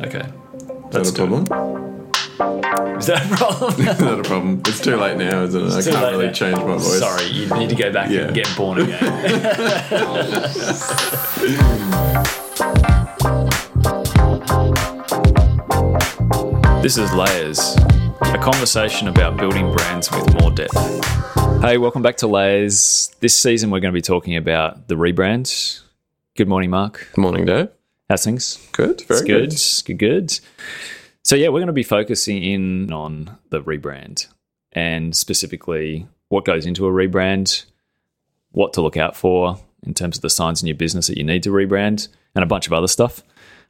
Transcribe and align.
Okay. 0.00 0.22
Is 0.54 0.92
that 0.92 1.08
a 1.08 1.12
problem? 1.12 1.42
Is 2.98 3.06
that 3.06 3.30
a 3.30 3.36
problem? 3.36 3.84
Not 4.04 4.20
a 4.20 4.22
problem. 4.22 4.62
It's 4.66 4.80
too 4.80 4.96
late 4.96 5.16
now, 5.18 5.42
isn't 5.44 5.66
it? 5.66 5.72
I 5.72 5.82
can't 5.82 6.12
really 6.12 6.26
now. 6.26 6.32
change 6.32 6.56
my 6.56 6.64
voice. 6.64 6.98
Sorry, 6.98 7.26
you 7.26 7.46
need 7.56 7.68
to 7.70 7.76
go 7.76 7.92
back 7.92 8.10
Yeah. 8.10 8.22
and 8.22 8.34
get 8.34 8.48
born 8.56 8.80
again. 8.80 8.98
this 16.82 16.96
is 16.96 17.12
Layers, 17.12 17.76
a 18.22 18.38
conversation 18.40 19.08
about 19.08 19.36
building 19.36 19.70
brands 19.72 20.10
with 20.10 20.40
more 20.40 20.50
depth. 20.50 20.74
Hey, 21.60 21.76
welcome 21.76 22.00
back 22.02 22.16
to 22.18 22.26
Layers. 22.26 23.14
This 23.20 23.36
season, 23.36 23.70
we're 23.70 23.80
going 23.80 23.92
to 23.92 23.96
be 23.96 24.00
talking 24.02 24.36
about 24.36 24.88
the 24.88 24.94
rebrand. 24.94 25.80
Good 26.36 26.48
morning, 26.48 26.70
Mark. 26.70 27.08
Good 27.14 27.20
morning, 27.20 27.44
Dave. 27.44 27.68
How's 28.10 28.24
things? 28.24 28.58
Good. 28.72 29.02
Very 29.02 29.24
good. 29.24 29.54
Good, 29.84 29.98
good. 29.98 30.40
So 31.22 31.36
yeah, 31.36 31.46
we're 31.46 31.60
going 31.60 31.68
to 31.68 31.72
be 31.72 31.84
focusing 31.84 32.42
in 32.42 32.92
on 32.92 33.38
the 33.50 33.62
rebrand 33.62 34.26
and 34.72 35.14
specifically 35.14 36.08
what 36.28 36.44
goes 36.44 36.66
into 36.66 36.88
a 36.88 36.90
rebrand, 36.90 37.66
what 38.50 38.72
to 38.72 38.80
look 38.80 38.96
out 38.96 39.14
for 39.16 39.60
in 39.84 39.94
terms 39.94 40.16
of 40.18 40.22
the 40.22 40.28
signs 40.28 40.60
in 40.60 40.66
your 40.66 40.74
business 40.74 41.06
that 41.06 41.18
you 41.18 41.22
need 41.22 41.44
to 41.44 41.50
rebrand, 41.50 42.08
and 42.34 42.42
a 42.42 42.48
bunch 42.48 42.66
of 42.66 42.72
other 42.72 42.88
stuff. 42.88 43.22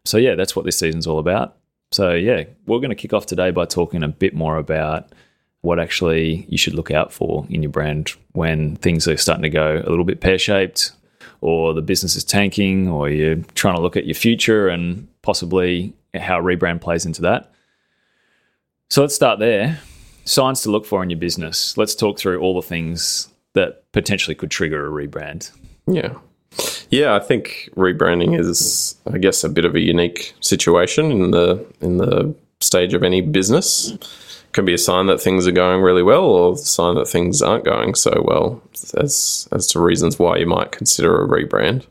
So 0.07 0.17
yeah, 0.17 0.37
that's 0.37 0.57
what 0.57 0.65
this 0.65 0.79
season's 0.79 1.07
all 1.07 1.19
about. 1.19 1.59
So 1.93 2.15
yeah, 2.15 2.45
we're 2.67 2.79
going 2.79 2.89
to 2.89 2.97
kick 2.97 3.13
off 3.13 3.27
today 3.27 3.51
by 3.51 3.67
talking 3.67 4.03
a 4.03 4.09
bit 4.09 4.33
more 4.33 4.57
about 4.57 5.13
what 5.61 5.79
actually 5.79 6.47
you 6.49 6.57
should 6.57 6.73
look 6.73 6.91
out 6.91 7.13
for 7.13 7.47
in 7.51 7.63
your 7.63 7.71
brand 7.71 8.13
when 8.33 8.77
things 8.77 9.07
are 9.07 9.19
starting 9.19 9.43
to 9.43 9.51
go 9.51 9.83
a 9.85 9.91
little 9.91 10.07
bit 10.07 10.23
pear 10.23 10.39
shaped, 10.39 10.93
or 11.41 11.75
the 11.75 11.83
business 11.83 12.17
is 12.17 12.25
tanking, 12.25 12.89
or 12.89 13.09
you're 13.09 13.37
trying 13.55 13.77
to 13.77 13.81
look 13.81 13.97
at 13.97 14.07
your 14.07 14.15
future 14.15 14.69
and 14.69 15.09
possibly 15.23 15.93
how 16.15 16.41
rebrand 16.41 16.81
plays 16.81 17.07
into 17.07 17.23
that. 17.23 17.53
So 18.89 19.03
let's 19.03 19.15
start 19.15 19.39
there. 19.39 19.81
Signs 20.25 20.63
to 20.63 20.71
look 20.71 20.85
for 20.85 21.03
in 21.03 21.11
your 21.11 21.19
business. 21.19 21.77
Let's 21.77 21.95
talk 21.95 22.19
through 22.19 22.41
all 22.41 22.55
the 22.55 22.67
things 22.67 23.29
that 23.55 23.91
potentially 23.93 24.35
could 24.35 24.51
trigger 24.51 24.87
a 24.87 24.91
rebrand. 24.91 25.51
Yeah. 25.87 26.15
Yeah, 26.91 27.15
I 27.15 27.21
think 27.21 27.71
rebranding 27.77 28.39
is, 28.39 28.97
I 29.11 29.19
guess, 29.19 29.45
a 29.45 29.49
bit 29.49 29.65
of 29.65 29.77
a 29.77 29.81
unique 29.81 30.35
situation 30.41 31.13
in 31.13 31.31
the 31.31 31.65
in 31.81 31.99
the 31.99 32.35
stage 32.61 32.95
of 32.95 33.03
any 33.05 33.21
business. 33.21 33.97
Can 34.53 34.65
be 34.65 34.75
a 34.75 34.79
sign 34.79 35.07
that 35.07 35.21
things 35.21 35.47
are 35.47 35.53
going 35.53 35.81
really 35.81 36.03
well, 36.03 36.25
or 36.25 36.53
a 36.55 36.57
sign 36.57 36.97
that 36.97 37.07
things 37.07 37.41
aren't 37.41 37.65
going 37.65 37.95
so 37.95 38.23
well. 38.25 38.63
As 38.97 39.49
as 39.53 39.67
to 39.69 39.81
reasons 39.81 40.19
why 40.19 40.39
you 40.39 40.47
might 40.47 40.73
consider 40.73 41.23
a 41.23 41.29
rebrand. 41.29 41.87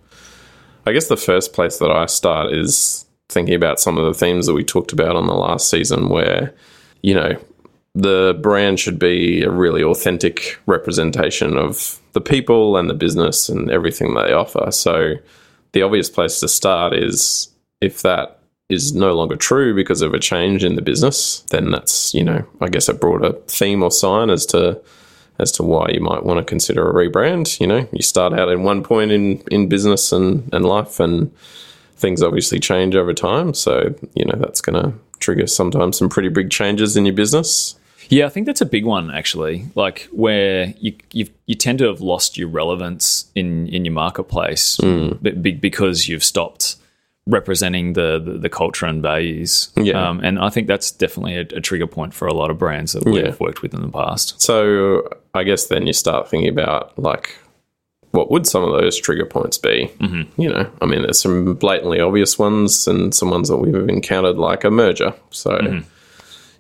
I 0.85 0.91
guess 0.91 1.07
the 1.07 1.17
first 1.17 1.53
place 1.53 1.77
that 1.77 1.91
I 1.91 2.05
start 2.05 2.53
is 2.53 3.05
thinking 3.29 3.55
about 3.55 3.79
some 3.79 3.97
of 3.97 4.05
the 4.05 4.17
themes 4.17 4.47
that 4.47 4.53
we 4.53 4.63
talked 4.63 4.91
about 4.91 5.15
on 5.15 5.27
the 5.27 5.35
last 5.35 5.69
season, 5.69 6.09
where 6.09 6.53
you 7.01 7.13
know 7.13 7.39
the 7.95 8.37
brand 8.41 8.79
should 8.79 8.99
be 8.99 9.41
a 9.43 9.49
really 9.49 9.83
authentic 9.83 10.59
representation 10.65 11.57
of 11.57 11.99
the 12.13 12.21
people 12.21 12.77
and 12.77 12.89
the 12.89 12.93
business 12.93 13.49
and 13.49 13.69
everything 13.71 14.13
they 14.13 14.33
offer. 14.33 14.71
So, 14.71 15.15
the 15.71 15.81
obvious 15.81 16.09
place 16.09 16.39
to 16.39 16.47
start 16.47 16.93
is 16.93 17.49
if 17.81 18.01
that 18.01 18.38
is 18.69 18.93
no 18.93 19.13
longer 19.13 19.35
true 19.35 19.73
because 19.73 20.01
of 20.01 20.13
a 20.13 20.19
change 20.19 20.63
in 20.63 20.75
the 20.75 20.81
business, 20.81 21.41
then 21.49 21.71
that's, 21.71 22.13
you 22.13 22.23
know, 22.23 22.45
I 22.61 22.69
guess 22.69 22.87
a 22.87 22.93
broader 22.93 23.33
theme 23.47 23.83
or 23.83 23.91
sign 23.91 24.29
as 24.29 24.45
to 24.47 24.79
as 25.39 25.53
to 25.53 25.63
why 25.63 25.87
you 25.89 26.01
might 26.01 26.23
want 26.25 26.37
to 26.37 26.43
consider 26.43 26.89
a 26.89 26.93
rebrand. 26.93 27.59
You 27.61 27.67
know, 27.67 27.87
you 27.93 28.01
start 28.01 28.33
out 28.33 28.49
in 28.49 28.63
one 28.63 28.83
point 28.83 29.11
in, 29.11 29.41
in 29.49 29.69
business 29.69 30.11
and, 30.11 30.47
and 30.53 30.65
life 30.65 30.99
and 30.99 31.33
things 31.95 32.21
obviously 32.21 32.59
change 32.59 32.93
over 32.93 33.13
time. 33.13 33.53
So, 33.53 33.95
you 34.15 34.25
know, 34.25 34.35
that's 34.37 34.61
gonna 34.61 34.93
trigger 35.19 35.47
sometimes 35.47 35.97
some 35.97 36.09
pretty 36.09 36.29
big 36.29 36.51
changes 36.51 36.95
in 36.97 37.05
your 37.05 37.15
business. 37.15 37.75
Yeah, 38.09 38.25
I 38.25 38.29
think 38.29 38.47
that's 38.47 38.61
a 38.61 38.65
big 38.65 38.85
one 38.85 39.11
actually. 39.11 39.67
Like 39.75 40.09
where 40.11 40.73
you 40.79 40.95
you 41.11 41.27
you 41.45 41.55
tend 41.55 41.79
to 41.79 41.85
have 41.85 42.01
lost 42.01 42.37
your 42.37 42.49
relevance 42.49 43.31
in 43.33 43.67
in 43.67 43.85
your 43.85 43.93
marketplace 43.93 44.77
mm. 44.77 45.41
be- 45.41 45.53
because 45.53 46.07
you've 46.07 46.23
stopped 46.23 46.75
representing 47.29 47.93
the, 47.93 48.19
the 48.19 48.33
the 48.39 48.49
culture 48.49 48.85
and 48.85 49.01
values. 49.01 49.69
Yeah. 49.75 50.09
um, 50.09 50.19
and 50.23 50.39
I 50.39 50.49
think 50.49 50.67
that's 50.67 50.91
definitely 50.91 51.35
a, 51.37 51.41
a 51.57 51.61
trigger 51.61 51.87
point 51.87 52.13
for 52.13 52.27
a 52.27 52.33
lot 52.33 52.49
of 52.51 52.57
brands 52.57 52.93
that 52.93 53.05
we've 53.05 53.23
Yeah. 53.25 53.35
worked 53.39 53.61
with 53.61 53.73
in 53.73 53.81
the 53.81 53.89
past. 53.89 54.41
So 54.41 55.07
I 55.33 55.43
guess 55.43 55.67
then 55.67 55.87
you 55.87 55.93
start 55.93 56.29
thinking 56.29 56.49
about 56.49 56.97
like 56.97 57.37
what 58.11 58.31
would 58.31 58.47
some 58.47 58.63
of 58.63 58.71
those 58.81 58.97
trigger 58.99 59.25
points 59.25 59.59
be? 59.59 59.91
Mm-hmm. 59.99 60.41
You 60.41 60.49
know, 60.49 60.71
I 60.81 60.85
mean, 60.87 61.03
there's 61.03 61.21
some 61.21 61.53
blatantly 61.53 61.99
obvious 61.99 62.39
ones 62.39 62.87
and 62.87 63.13
some 63.13 63.29
ones 63.29 63.49
that 63.49 63.57
we've 63.57 63.87
encountered, 63.87 64.37
like 64.37 64.63
a 64.63 64.71
merger. 64.71 65.13
So 65.29 65.83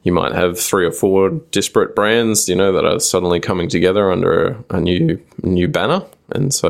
you 0.03 0.11
might 0.11 0.33
have 0.33 0.59
three 0.59 0.85
or 0.85 0.91
four 0.91 1.31
disparate 1.51 1.95
brands, 1.95 2.47
you 2.47 2.55
know, 2.55 2.71
that 2.73 2.85
are 2.85 2.99
suddenly 2.99 3.39
coming 3.39 3.67
together 3.67 4.11
under 4.11 4.31
a, 4.69 4.75
a 4.77 4.79
new 4.79 5.19
new 5.41 5.67
banner, 5.67 6.03
and 6.31 6.53
so 6.53 6.69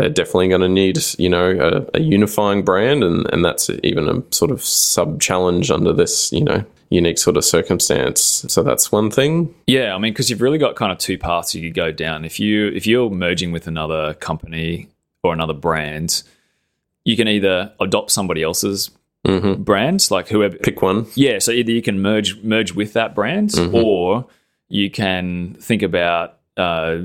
they're 0.00 0.08
definitely 0.08 0.48
going 0.48 0.62
to 0.62 0.68
need, 0.68 0.98
you 1.18 1.28
know, 1.28 1.86
a, 1.94 1.98
a 1.98 2.00
unifying 2.00 2.64
brand, 2.64 3.04
and, 3.04 3.26
and 3.32 3.44
that's 3.44 3.70
even 3.82 4.08
a 4.08 4.22
sort 4.34 4.50
of 4.50 4.62
sub 4.62 5.20
challenge 5.20 5.70
under 5.70 5.92
this, 5.92 6.32
you 6.32 6.42
know, 6.42 6.64
unique 6.88 7.18
sort 7.18 7.36
of 7.36 7.44
circumstance. 7.44 8.44
So 8.48 8.62
that's 8.62 8.90
one 8.90 9.10
thing. 9.10 9.54
Yeah, 9.66 9.94
I 9.94 9.98
mean, 9.98 10.12
because 10.12 10.30
you've 10.30 10.40
really 10.40 10.58
got 10.58 10.74
kind 10.74 10.90
of 10.90 10.98
two 10.98 11.18
paths 11.18 11.54
you 11.54 11.62
could 11.62 11.74
go 11.74 11.92
down. 11.92 12.24
If 12.24 12.40
you 12.40 12.68
if 12.68 12.86
you're 12.86 13.10
merging 13.10 13.52
with 13.52 13.66
another 13.66 14.14
company 14.14 14.88
or 15.22 15.32
another 15.32 15.54
brand, 15.54 16.22
you 17.04 17.16
can 17.16 17.28
either 17.28 17.72
adopt 17.80 18.10
somebody 18.10 18.42
else's 18.42 18.90
Mm-hmm. 19.26 19.64
brands, 19.64 20.10
like 20.10 20.28
whoever. 20.28 20.56
Pick 20.56 20.80
one. 20.80 21.06
Yeah, 21.14 21.40
so 21.40 21.52
either 21.52 21.70
you 21.70 21.82
can 21.82 22.00
merge 22.00 22.42
merge 22.42 22.72
with 22.72 22.94
that 22.94 23.14
brand, 23.14 23.52
or 23.74 24.26
you 24.70 24.90
can 24.90 25.58
think 25.60 25.82
about 25.82 26.38
uh, 26.60 26.98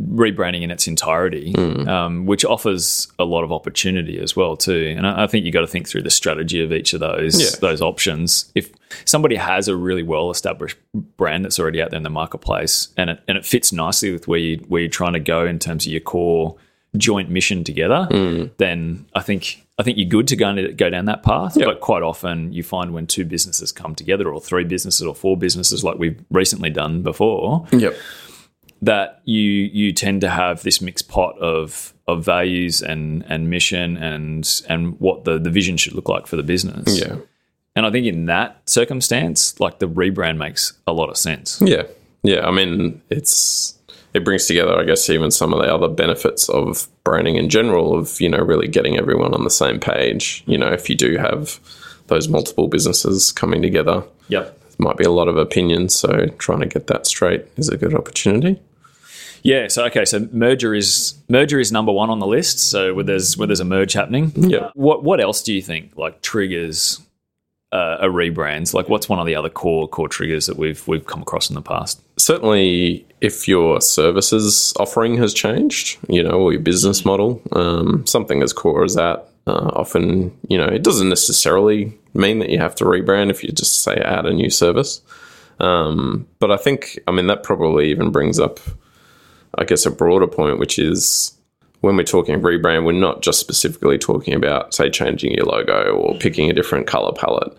rebranding 0.00 0.62
in 0.62 0.70
its 0.70 0.86
entirety, 0.86 1.54
um, 1.86 2.26
which 2.26 2.44
offers 2.44 3.08
a 3.18 3.24
lot 3.24 3.44
of 3.44 3.52
opportunity 3.52 4.18
as 4.18 4.36
well 4.36 4.56
too. 4.56 4.94
And 4.96 5.06
I, 5.06 5.24
I 5.24 5.26
think 5.26 5.44
you've 5.44 5.54
got 5.54 5.60
to 5.62 5.66
think 5.66 5.88
through 5.88 6.02
the 6.02 6.10
strategy 6.10 6.62
of 6.62 6.72
each 6.72 6.92
of 6.92 7.00
those 7.00 7.40
Yeah. 7.40 7.58
those 7.60 7.80
options. 7.80 8.50
If 8.54 8.70
somebody 9.04 9.36
has 9.36 9.68
a 9.68 9.76
really 9.76 10.02
well 10.02 10.30
established 10.30 10.76
brand 11.16 11.44
that's 11.44 11.58
already 11.58 11.82
out 11.82 11.90
there 11.90 11.98
in 11.98 12.02
the 12.04 12.10
marketplace, 12.10 12.88
and 12.96 13.10
it 13.10 13.20
and 13.28 13.36
it 13.38 13.44
fits 13.46 13.72
nicely 13.72 14.12
with 14.12 14.28
where 14.28 14.38
you 14.38 14.58
where 14.68 14.80
you're 14.82 14.90
trying 14.90 15.14
to 15.14 15.20
go 15.20 15.46
in 15.46 15.58
terms 15.58 15.86
of 15.86 15.92
your 15.92 16.00
core 16.00 16.56
joint 16.96 17.28
mission 17.30 17.64
together, 17.64 18.06
then 18.56 19.04
I 19.14 19.20
think 19.20 19.62
I 19.78 19.82
think 19.82 19.98
you're 19.98 20.08
good 20.08 20.26
to 20.28 20.36
go 20.36 20.72
go 20.72 20.88
down 20.90 21.04
that 21.04 21.22
path. 21.22 21.54
But 21.54 21.80
quite 21.80 22.02
often 22.02 22.52
you 22.52 22.62
find 22.62 22.92
when 22.94 23.06
two 23.06 23.24
businesses 23.24 23.72
come 23.72 23.94
together, 23.94 24.28
or 24.32 24.40
three 24.40 24.64
businesses, 24.64 25.06
or 25.06 25.14
four 25.14 25.36
businesses, 25.36 25.84
like 25.84 25.98
we've 25.98 26.18
recently 26.30 26.70
done 26.70 27.02
before, 27.02 27.66
Yep. 27.72 27.94
That 28.82 29.20
you 29.24 29.40
you 29.42 29.92
tend 29.92 30.20
to 30.20 30.28
have 30.28 30.62
this 30.62 30.80
mixed 30.80 31.08
pot 31.08 31.36
of 31.38 31.92
of 32.06 32.24
values 32.24 32.80
and 32.80 33.24
and 33.28 33.50
mission 33.50 33.96
and 33.96 34.62
and 34.68 34.98
what 35.00 35.24
the 35.24 35.38
the 35.38 35.50
vision 35.50 35.76
should 35.76 35.94
look 35.94 36.08
like 36.08 36.26
for 36.26 36.36
the 36.36 36.42
business. 36.42 36.98
Yeah. 37.00 37.16
And 37.76 37.86
I 37.86 37.90
think 37.90 38.06
in 38.06 38.26
that 38.26 38.60
circumstance, 38.68 39.58
like 39.60 39.78
the 39.78 39.88
rebrand 39.88 40.36
makes 40.36 40.72
a 40.86 40.92
lot 40.92 41.10
of 41.10 41.16
sense. 41.16 41.60
Yeah. 41.64 41.84
Yeah. 42.22 42.46
I 42.46 42.50
mean, 42.50 43.00
it's 43.10 43.78
it 44.14 44.24
brings 44.24 44.46
together, 44.46 44.76
I 44.76 44.84
guess, 44.84 45.08
even 45.10 45.30
some 45.30 45.52
of 45.52 45.60
the 45.62 45.72
other 45.72 45.86
benefits 45.88 46.48
of 46.48 46.88
branding 47.04 47.36
in 47.36 47.48
general, 47.50 47.96
of 47.98 48.20
you 48.20 48.28
know, 48.28 48.38
really 48.38 48.66
getting 48.68 48.96
everyone 48.98 49.34
on 49.34 49.44
the 49.44 49.50
same 49.50 49.78
page. 49.78 50.42
You 50.46 50.58
know, 50.58 50.68
if 50.72 50.88
you 50.88 50.96
do 50.96 51.16
have 51.18 51.60
those 52.06 52.26
multiple 52.28 52.68
businesses 52.68 53.32
coming 53.32 53.60
together, 53.60 54.02
Yep. 54.28 54.58
might 54.78 54.96
be 54.96 55.04
a 55.04 55.10
lot 55.10 55.28
of 55.28 55.36
opinions. 55.36 55.94
So 55.94 56.26
trying 56.38 56.60
to 56.60 56.66
get 56.66 56.86
that 56.86 57.06
straight 57.06 57.44
is 57.56 57.68
a 57.68 57.76
good 57.76 57.94
opportunity. 57.94 58.58
Yeah. 59.42 59.68
So 59.68 59.84
okay. 59.86 60.04
So 60.04 60.28
merger 60.32 60.74
is 60.74 61.14
merger 61.28 61.60
is 61.60 61.72
number 61.72 61.92
one 61.92 62.10
on 62.10 62.18
the 62.18 62.26
list. 62.26 62.58
So 62.58 62.94
where 62.94 63.04
there's 63.04 63.36
where 63.36 63.46
there's 63.46 63.60
a 63.60 63.64
merge 63.64 63.92
happening. 63.92 64.32
Yeah. 64.34 64.70
What 64.74 65.04
what 65.04 65.20
else 65.20 65.42
do 65.42 65.52
you 65.52 65.62
think 65.62 65.96
like 65.96 66.22
triggers 66.22 67.00
uh, 67.72 67.98
a 68.00 68.06
rebrand? 68.06 68.72
Like 68.74 68.88
what's 68.88 69.08
one 69.08 69.18
of 69.18 69.26
the 69.26 69.34
other 69.34 69.50
core 69.50 69.88
core 69.88 70.08
triggers 70.08 70.46
that 70.46 70.56
we've 70.56 70.86
we've 70.88 71.06
come 71.06 71.22
across 71.22 71.48
in 71.48 71.54
the 71.54 71.62
past? 71.62 72.00
certainly 72.18 73.06
if 73.20 73.48
your 73.48 73.80
services 73.80 74.74
offering 74.78 75.16
has 75.16 75.32
changed, 75.32 75.98
you 76.08 76.22
know, 76.22 76.32
or 76.32 76.52
your 76.52 76.60
business 76.60 77.04
model, 77.04 77.40
um, 77.52 78.06
something 78.06 78.42
as 78.42 78.52
core 78.52 78.84
as 78.84 78.94
that, 78.94 79.28
uh, 79.46 79.70
often, 79.74 80.36
you 80.48 80.58
know, 80.58 80.66
it 80.66 80.82
doesn't 80.82 81.08
necessarily 81.08 81.96
mean 82.14 82.38
that 82.38 82.50
you 82.50 82.58
have 82.58 82.74
to 82.74 82.84
rebrand 82.84 83.30
if 83.30 83.42
you 83.42 83.50
just 83.50 83.82
say 83.82 83.94
add 83.94 84.26
a 84.26 84.32
new 84.32 84.50
service. 84.50 85.00
Um, 85.58 86.28
but 86.38 86.50
I 86.50 86.56
think, 86.56 86.98
I 87.08 87.12
mean, 87.12 87.28
that 87.28 87.42
probably 87.42 87.90
even 87.90 88.10
brings 88.10 88.38
up, 88.38 88.60
I 89.56 89.64
guess, 89.64 89.86
a 89.86 89.90
broader 89.90 90.26
point, 90.26 90.58
which 90.58 90.78
is 90.78 91.32
when 91.80 91.96
we're 91.96 92.04
talking 92.04 92.40
rebrand, 92.40 92.84
we're 92.84 92.92
not 92.92 93.22
just 93.22 93.40
specifically 93.40 93.98
talking 93.98 94.34
about, 94.34 94.74
say, 94.74 94.90
changing 94.90 95.32
your 95.34 95.46
logo 95.46 95.92
or 95.94 96.18
picking 96.18 96.50
a 96.50 96.54
different 96.54 96.86
color 96.86 97.12
palette 97.12 97.56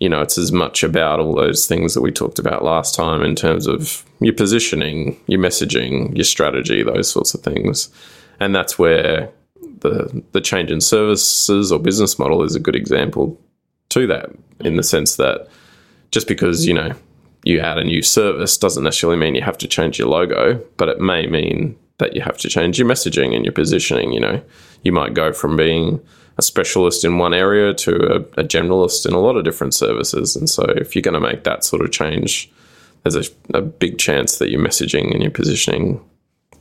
you 0.00 0.08
know, 0.08 0.22
it's 0.22 0.38
as 0.38 0.50
much 0.50 0.82
about 0.82 1.20
all 1.20 1.34
those 1.34 1.66
things 1.66 1.92
that 1.94 2.00
we 2.00 2.10
talked 2.10 2.38
about 2.38 2.64
last 2.64 2.94
time 2.94 3.22
in 3.22 3.36
terms 3.36 3.66
of 3.66 4.02
your 4.20 4.32
positioning, 4.32 5.20
your 5.26 5.38
messaging, 5.38 6.16
your 6.16 6.24
strategy, 6.24 6.82
those 6.82 7.08
sorts 7.08 7.34
of 7.34 7.42
things. 7.42 7.90
And 8.40 8.54
that's 8.54 8.78
where 8.78 9.30
the 9.80 10.24
the 10.32 10.40
change 10.40 10.70
in 10.70 10.80
services 10.80 11.70
or 11.70 11.78
business 11.78 12.18
model 12.18 12.42
is 12.42 12.54
a 12.54 12.60
good 12.60 12.74
example 12.74 13.38
to 13.90 14.06
that 14.06 14.30
in 14.60 14.76
the 14.76 14.82
sense 14.82 15.16
that 15.16 15.48
just 16.10 16.26
because 16.26 16.66
you 16.66 16.74
know 16.74 16.94
you 17.44 17.60
add 17.60 17.78
a 17.78 17.84
new 17.84 18.02
service 18.02 18.56
doesn't 18.56 18.84
necessarily 18.84 19.18
mean 19.18 19.34
you 19.34 19.42
have 19.42 19.58
to 19.58 19.68
change 19.68 19.98
your 19.98 20.08
logo, 20.08 20.62
but 20.76 20.88
it 20.88 21.00
may 21.00 21.26
mean 21.26 21.76
that 21.98 22.14
you 22.14 22.20
have 22.22 22.38
to 22.38 22.48
change 22.48 22.78
your 22.78 22.88
messaging 22.88 23.34
and 23.34 23.44
your 23.44 23.52
positioning. 23.52 24.12
You 24.12 24.20
know, 24.20 24.42
you 24.82 24.92
might 24.92 25.14
go 25.14 25.32
from 25.32 25.56
being 25.56 26.00
a 26.38 26.42
specialist 26.42 27.04
in 27.04 27.18
one 27.18 27.34
area 27.34 27.74
to 27.74 27.94
a, 27.94 28.16
a 28.40 28.44
generalist 28.44 29.06
in 29.06 29.14
a 29.14 29.20
lot 29.20 29.36
of 29.36 29.44
different 29.44 29.74
services. 29.74 30.36
And 30.36 30.48
so, 30.48 30.64
if 30.76 30.94
you're 30.94 31.02
going 31.02 31.14
to 31.14 31.20
make 31.20 31.44
that 31.44 31.64
sort 31.64 31.82
of 31.82 31.92
change, 31.92 32.50
there's 33.02 33.16
a, 33.16 33.30
a 33.54 33.62
big 33.62 33.98
chance 33.98 34.38
that 34.38 34.50
your 34.50 34.60
messaging 34.60 35.12
and 35.12 35.22
your 35.22 35.30
positioning 35.30 36.00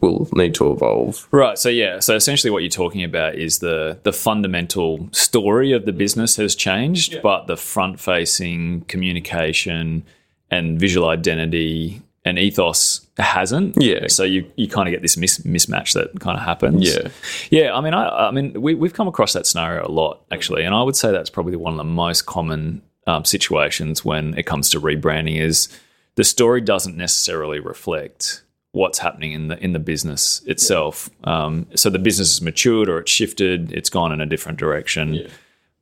will 0.01 0.29
need 0.33 0.53
to 0.55 0.71
evolve. 0.71 1.27
Right. 1.31 1.57
So 1.57 1.69
yeah. 1.69 1.99
So 1.99 2.15
essentially, 2.15 2.51
what 2.51 2.63
you're 2.63 2.69
talking 2.69 3.03
about 3.03 3.35
is 3.35 3.59
the 3.59 3.99
the 4.03 4.13
fundamental 4.13 5.09
story 5.11 5.73
of 5.73 5.85
the 5.85 5.91
business 5.91 6.37
has 6.37 6.55
changed, 6.55 7.13
yeah. 7.13 7.19
but 7.21 7.47
the 7.47 7.57
front 7.57 7.99
facing 7.99 8.81
communication 8.81 10.05
and 10.51 10.79
visual 10.79 11.09
identity 11.09 12.01
and 12.25 12.37
ethos 12.37 13.07
hasn't. 13.17 13.75
Yeah. 13.81 14.07
So 14.07 14.23
you 14.23 14.49
you 14.55 14.67
kind 14.67 14.87
of 14.87 14.91
get 14.91 15.01
this 15.01 15.17
mis- 15.17 15.39
mismatch 15.39 15.93
that 15.93 16.19
kind 16.19 16.37
of 16.37 16.43
happens. 16.43 16.87
Yeah. 16.87 17.09
Yeah. 17.49 17.75
I 17.75 17.81
mean, 17.81 17.93
I, 17.93 18.27
I 18.27 18.31
mean, 18.31 18.61
we, 18.61 18.75
we've 18.75 18.93
come 18.93 19.07
across 19.07 19.33
that 19.33 19.45
scenario 19.47 19.87
a 19.87 19.91
lot 19.91 20.21
actually, 20.31 20.63
and 20.63 20.75
I 20.75 20.83
would 20.83 20.95
say 20.95 21.11
that's 21.11 21.29
probably 21.29 21.55
one 21.55 21.73
of 21.73 21.77
the 21.77 21.83
most 21.83 22.25
common 22.25 22.81
um, 23.07 23.25
situations 23.25 24.05
when 24.05 24.37
it 24.37 24.43
comes 24.43 24.69
to 24.71 24.79
rebranding 24.79 25.39
is 25.39 25.69
the 26.15 26.23
story 26.23 26.61
doesn't 26.61 26.97
necessarily 26.97 27.59
reflect 27.59 28.43
what's 28.71 28.99
happening 28.99 29.31
in 29.31 29.47
the 29.47 29.57
in 29.63 29.73
the 29.73 29.79
business 29.79 30.41
itself. 30.45 31.09
Um, 31.23 31.67
so 31.75 31.89
the 31.89 31.99
business 31.99 32.35
has 32.35 32.41
matured 32.41 32.89
or 32.89 32.99
it's 32.99 33.11
shifted, 33.11 33.71
it's 33.71 33.89
gone 33.89 34.11
in 34.11 34.21
a 34.21 34.25
different 34.25 34.59
direction. 34.59 35.13
Yeah. 35.13 35.27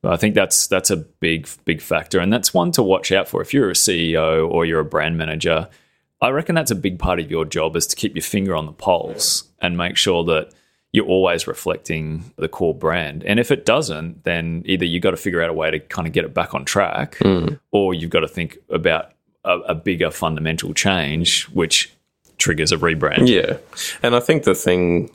I 0.04 0.16
think 0.16 0.34
that's 0.34 0.66
that's 0.66 0.90
a 0.90 0.96
big 0.96 1.48
big 1.64 1.80
factor, 1.80 2.20
and 2.20 2.32
that's 2.32 2.54
one 2.54 2.72
to 2.72 2.82
watch 2.82 3.10
out 3.10 3.28
for. 3.28 3.42
If 3.42 3.52
you're 3.52 3.70
a 3.70 3.74
CEO 3.74 4.48
or 4.48 4.64
you're 4.64 4.80
a 4.80 4.84
brand 4.84 5.18
manager, 5.18 5.68
I 6.20 6.30
reckon 6.30 6.54
that's 6.54 6.70
a 6.70 6.76
big 6.76 6.98
part 6.98 7.20
of 7.20 7.30
your 7.30 7.44
job 7.44 7.76
is 7.76 7.86
to 7.88 7.96
keep 7.96 8.14
your 8.14 8.22
finger 8.22 8.54
on 8.54 8.66
the 8.66 8.72
pulse 8.72 9.44
and 9.60 9.76
make 9.76 9.96
sure 9.96 10.24
that 10.24 10.52
you're 10.92 11.06
always 11.06 11.46
reflecting 11.46 12.32
the 12.36 12.48
core 12.48 12.74
brand. 12.74 13.22
And 13.24 13.38
if 13.38 13.50
it 13.50 13.66
doesn't, 13.66 14.24
then 14.24 14.62
either 14.66 14.84
you've 14.84 15.02
got 15.02 15.10
to 15.10 15.16
figure 15.16 15.42
out 15.42 15.50
a 15.50 15.52
way 15.52 15.70
to 15.70 15.78
kind 15.78 16.06
of 16.06 16.14
get 16.14 16.24
it 16.24 16.32
back 16.32 16.54
on 16.54 16.64
track, 16.64 17.16
mm. 17.16 17.58
or 17.72 17.92
you've 17.92 18.10
got 18.10 18.20
to 18.20 18.28
think 18.28 18.58
about 18.70 19.12
a, 19.44 19.58
a 19.58 19.74
bigger 19.74 20.10
fundamental 20.10 20.72
change, 20.72 21.44
which 21.48 21.92
triggers 22.38 22.72
a 22.72 22.76
rebrand. 22.76 23.28
Yeah. 23.28 23.58
And 24.02 24.16
I 24.16 24.20
think 24.20 24.44
the 24.44 24.54
thing 24.54 25.10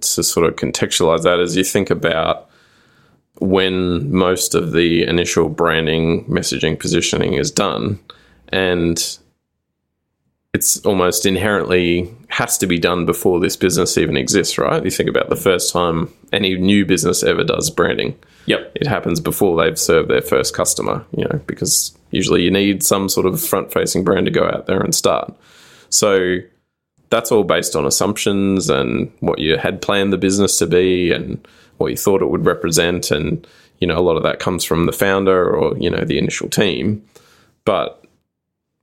to 0.00 0.22
sort 0.22 0.46
of 0.46 0.56
contextualize 0.56 1.22
that 1.22 1.40
is 1.40 1.56
you 1.56 1.64
think 1.64 1.90
about 1.90 2.47
when 3.40 4.12
most 4.12 4.54
of 4.54 4.72
the 4.72 5.04
initial 5.04 5.48
branding, 5.48 6.24
messaging, 6.24 6.78
positioning 6.78 7.34
is 7.34 7.50
done, 7.50 7.98
and 8.48 9.18
it's 10.54 10.84
almost 10.84 11.26
inherently 11.26 12.12
has 12.28 12.58
to 12.58 12.66
be 12.66 12.78
done 12.78 13.06
before 13.06 13.38
this 13.38 13.56
business 13.56 13.98
even 13.98 14.16
exists, 14.16 14.58
right? 14.58 14.84
You 14.84 14.90
think 14.90 15.08
about 15.08 15.28
the 15.28 15.36
first 15.36 15.72
time 15.72 16.12
any 16.32 16.56
new 16.56 16.86
business 16.86 17.22
ever 17.22 17.44
does 17.44 17.70
branding. 17.70 18.18
Yep. 18.46 18.72
It 18.74 18.86
happens 18.86 19.20
before 19.20 19.62
they've 19.62 19.78
served 19.78 20.10
their 20.10 20.22
first 20.22 20.54
customer, 20.54 21.04
you 21.16 21.24
know, 21.24 21.40
because 21.46 21.96
usually 22.10 22.42
you 22.42 22.50
need 22.50 22.82
some 22.82 23.08
sort 23.08 23.26
of 23.26 23.40
front 23.42 23.72
facing 23.72 24.04
brand 24.04 24.24
to 24.26 24.32
go 24.32 24.46
out 24.46 24.66
there 24.66 24.80
and 24.80 24.94
start. 24.94 25.34
So 25.90 26.38
that's 27.10 27.30
all 27.30 27.44
based 27.44 27.76
on 27.76 27.86
assumptions 27.86 28.70
and 28.70 29.12
what 29.20 29.38
you 29.38 29.58
had 29.58 29.82
planned 29.82 30.12
the 30.12 30.18
business 30.18 30.58
to 30.58 30.66
be 30.66 31.12
and 31.12 31.46
what 31.78 31.90
you 31.90 31.96
thought 31.96 32.22
it 32.22 32.30
would 32.30 32.44
represent 32.44 33.10
and 33.10 33.46
you 33.78 33.86
know 33.86 33.98
a 33.98 34.02
lot 34.02 34.16
of 34.16 34.22
that 34.22 34.38
comes 34.38 34.64
from 34.64 34.86
the 34.86 34.92
founder 34.92 35.48
or 35.48 35.76
you 35.78 35.90
know 35.90 36.04
the 36.04 36.18
initial 36.18 36.48
team 36.48 37.02
but 37.64 38.04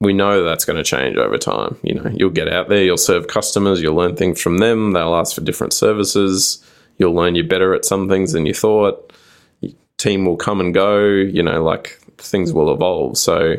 we 0.02 0.14
know 0.14 0.44
that's 0.44 0.66
going 0.66 0.78
to 0.78 0.84
change 0.84 1.16
over 1.18 1.38
time 1.38 1.78
you 1.84 1.94
know 1.94 2.10
you'll 2.14 2.30
get 2.30 2.52
out 2.52 2.70
there 2.70 2.84
you'll 2.84 2.98
serve 2.98 3.28
customers 3.28 3.82
you'll 3.82 3.96
learn 3.96 4.16
things 4.16 4.42
from 4.42 4.58
them 4.58 4.92
they'll 4.92 5.16
ask 5.16 5.36
for 5.36 5.42
different 5.42 5.74
services 5.74 6.64
you'll 6.98 7.14
learn 7.14 7.36
you're 7.36 7.46
better 7.46 7.74
at 7.74 7.86
some 7.86 8.10
things 8.10 8.32
than 8.32 8.46
you 8.46 8.54
thought 8.54 9.14
Your 9.62 9.74
team 9.98 10.26
will 10.26 10.38
come 10.38 10.60
and 10.60 10.74
go 10.74 11.06
you 11.06 11.44
know 11.44 11.64
like 11.64 12.00
things 12.18 12.54
will 12.54 12.74
evolve 12.74 13.18
so 13.18 13.58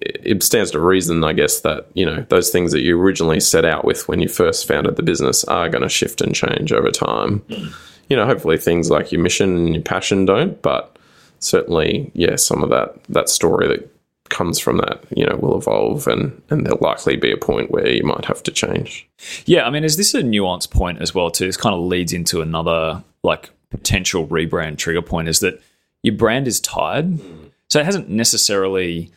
it 0.00 0.42
stands 0.42 0.70
to 0.72 0.80
reason, 0.80 1.24
I 1.24 1.32
guess, 1.32 1.60
that 1.60 1.86
you 1.94 2.04
know 2.04 2.24
those 2.28 2.50
things 2.50 2.72
that 2.72 2.80
you 2.80 3.00
originally 3.00 3.40
set 3.40 3.64
out 3.64 3.84
with 3.84 4.08
when 4.08 4.20
you 4.20 4.28
first 4.28 4.68
founded 4.68 4.96
the 4.96 5.02
business 5.02 5.44
are 5.44 5.68
going 5.68 5.82
to 5.82 5.88
shift 5.88 6.20
and 6.20 6.34
change 6.34 6.72
over 6.72 6.90
time. 6.90 7.40
Mm. 7.40 7.74
You 8.08 8.16
know, 8.16 8.26
hopefully 8.26 8.56
things 8.56 8.90
like 8.90 9.12
your 9.12 9.20
mission 9.20 9.56
and 9.56 9.74
your 9.74 9.82
passion 9.82 10.24
don't, 10.24 10.60
but 10.62 10.96
certainly, 11.40 12.10
yeah, 12.14 12.36
some 12.36 12.62
of 12.62 12.70
that 12.70 13.02
that 13.08 13.28
story 13.28 13.68
that 13.68 13.94
comes 14.30 14.58
from 14.58 14.78
that, 14.78 15.02
you 15.16 15.24
know, 15.24 15.36
will 15.36 15.58
evolve, 15.58 16.06
and 16.06 16.40
and 16.50 16.64
there'll 16.64 16.78
likely 16.80 17.16
be 17.16 17.32
a 17.32 17.36
point 17.36 17.70
where 17.70 17.88
you 17.88 18.02
might 18.02 18.24
have 18.24 18.42
to 18.44 18.50
change. 18.50 19.08
Yeah, 19.46 19.66
I 19.66 19.70
mean, 19.70 19.84
is 19.84 19.96
this 19.96 20.14
a 20.14 20.22
nuance 20.22 20.66
point 20.66 21.00
as 21.00 21.14
well? 21.14 21.30
Too, 21.30 21.46
this 21.46 21.56
kind 21.56 21.74
of 21.74 21.80
leads 21.80 22.12
into 22.12 22.40
another 22.40 23.02
like 23.22 23.50
potential 23.70 24.26
rebrand 24.26 24.78
trigger 24.78 25.02
point 25.02 25.28
is 25.28 25.40
that 25.40 25.60
your 26.02 26.14
brand 26.14 26.48
is 26.48 26.60
tied, 26.60 27.12
mm. 27.12 27.50
so 27.68 27.80
it 27.80 27.84
hasn't 27.84 28.08
necessarily 28.08 29.10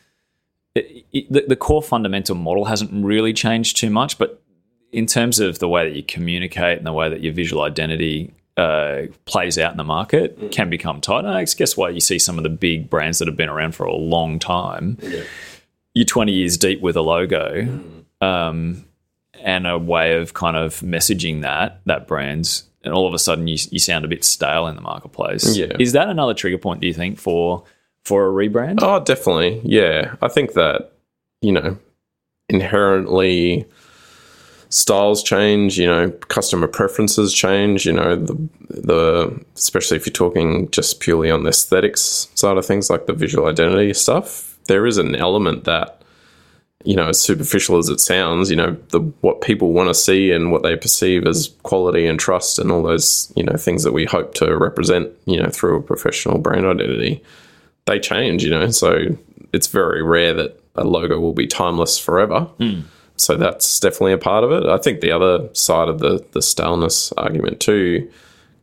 it, 0.75 1.05
it, 1.11 1.31
the, 1.31 1.45
the 1.47 1.55
core 1.55 1.81
fundamental 1.81 2.35
model 2.35 2.65
hasn't 2.65 2.91
really 3.05 3.33
changed 3.33 3.77
too 3.77 3.89
much, 3.89 4.17
but 4.17 4.41
in 4.91 5.05
terms 5.05 5.39
of 5.39 5.59
the 5.59 5.69
way 5.69 5.87
that 5.87 5.95
you 5.95 6.03
communicate 6.03 6.77
and 6.77 6.85
the 6.85 6.93
way 6.93 7.09
that 7.09 7.21
your 7.21 7.33
visual 7.33 7.63
identity 7.63 8.33
uh, 8.61 9.07
plays 9.25 9.57
out 9.57 9.71
in 9.71 9.77
the 9.77 9.83
market 9.83 10.39
mm. 10.39 10.51
can 10.51 10.69
become 10.69 11.01
tight. 11.01 11.25
And 11.25 11.29
I 11.29 11.43
guess 11.45 11.75
why 11.75 11.89
you 11.89 11.99
see 11.99 12.19
some 12.19 12.37
of 12.37 12.43
the 12.43 12.49
big 12.49 12.91
brands 12.91 13.17
that 13.17 13.27
have 13.27 13.35
been 13.35 13.49
around 13.49 13.73
for 13.73 13.85
a 13.85 13.95
long 13.95 14.37
time. 14.37 14.99
Yeah. 15.01 15.23
You're 15.95 16.05
20 16.05 16.31
years 16.31 16.57
deep 16.57 16.79
with 16.79 16.95
a 16.95 17.01
logo 17.01 17.63
mm. 17.63 18.03
um, 18.25 18.85
and 19.43 19.65
a 19.65 19.79
way 19.79 20.15
of 20.15 20.35
kind 20.35 20.55
of 20.55 20.79
messaging 20.81 21.41
that 21.41 21.81
that 21.85 22.07
brand's, 22.07 22.67
and 22.83 22.93
all 22.93 23.07
of 23.07 23.15
a 23.15 23.19
sudden 23.19 23.47
you, 23.47 23.57
you 23.71 23.79
sound 23.79 24.05
a 24.05 24.07
bit 24.07 24.23
stale 24.23 24.67
in 24.67 24.75
the 24.75 24.81
marketplace. 24.81 25.57
Yeah. 25.57 25.75
Is 25.79 25.93
that 25.93 26.09
another 26.09 26.35
trigger 26.35 26.59
point? 26.59 26.81
Do 26.81 26.87
you 26.87 26.93
think 26.93 27.17
for 27.17 27.63
for 28.05 28.27
a 28.27 28.31
rebrand? 28.31 28.79
Oh, 28.81 29.03
definitely. 29.03 29.59
Yeah. 29.63 30.15
I 30.21 30.27
think 30.27 30.53
that, 30.53 30.91
you 31.41 31.51
know, 31.51 31.79
inherently 32.47 33.65
styles 34.71 35.21
change, 35.21 35.77
you 35.77 35.85
know, 35.85 36.09
customer 36.09 36.67
preferences 36.67 37.33
change, 37.33 37.85
you 37.85 37.93
know, 37.93 38.15
the 38.15 38.49
the 38.69 39.45
especially 39.55 39.97
if 39.97 40.05
you're 40.05 40.13
talking 40.13 40.69
just 40.71 40.99
purely 40.99 41.29
on 41.29 41.43
the 41.43 41.49
aesthetics 41.49 42.29
side 42.33 42.57
of 42.57 42.65
things 42.65 42.89
like 42.89 43.05
the 43.05 43.13
visual 43.13 43.47
identity 43.47 43.93
stuff, 43.93 44.57
there 44.67 44.87
is 44.87 44.97
an 44.97 45.15
element 45.15 45.65
that 45.65 46.01
you 46.83 46.95
know, 46.95 47.09
as 47.09 47.21
superficial 47.21 47.77
as 47.77 47.89
it 47.89 47.99
sounds, 47.99 48.49
you 48.49 48.55
know, 48.55 48.75
the 48.89 48.99
what 49.21 49.41
people 49.41 49.71
want 49.71 49.87
to 49.87 49.93
see 49.93 50.31
and 50.31 50.51
what 50.51 50.63
they 50.63 50.75
perceive 50.75 51.27
as 51.27 51.49
quality 51.61 52.07
and 52.07 52.19
trust 52.19 52.57
and 52.57 52.71
all 52.71 52.81
those, 52.81 53.31
you 53.35 53.43
know, 53.43 53.55
things 53.55 53.83
that 53.83 53.91
we 53.91 54.05
hope 54.05 54.33
to 54.33 54.57
represent, 54.57 55.11
you 55.25 55.39
know, 55.39 55.49
through 55.49 55.77
a 55.77 55.81
professional 55.83 56.39
brand 56.39 56.65
identity 56.65 57.23
they 57.85 57.99
change, 57.99 58.43
you 58.43 58.49
know. 58.49 58.69
So 58.71 59.15
it's 59.53 59.67
very 59.67 60.01
rare 60.01 60.33
that 60.33 60.59
a 60.75 60.83
logo 60.83 61.19
will 61.19 61.33
be 61.33 61.47
timeless 61.47 61.97
forever. 61.97 62.47
Mm. 62.59 62.83
So 63.21 63.37
that's 63.37 63.79
definitely 63.79 64.13
a 64.13 64.17
part 64.17 64.43
of 64.43 64.51
it. 64.51 64.65
I 64.65 64.77
think 64.79 65.01
the 65.01 65.11
other 65.11 65.47
side 65.53 65.89
of 65.89 65.99
the 65.99 66.25
the 66.31 66.41
staleness 66.41 67.11
argument 67.13 67.59
too 67.59 68.09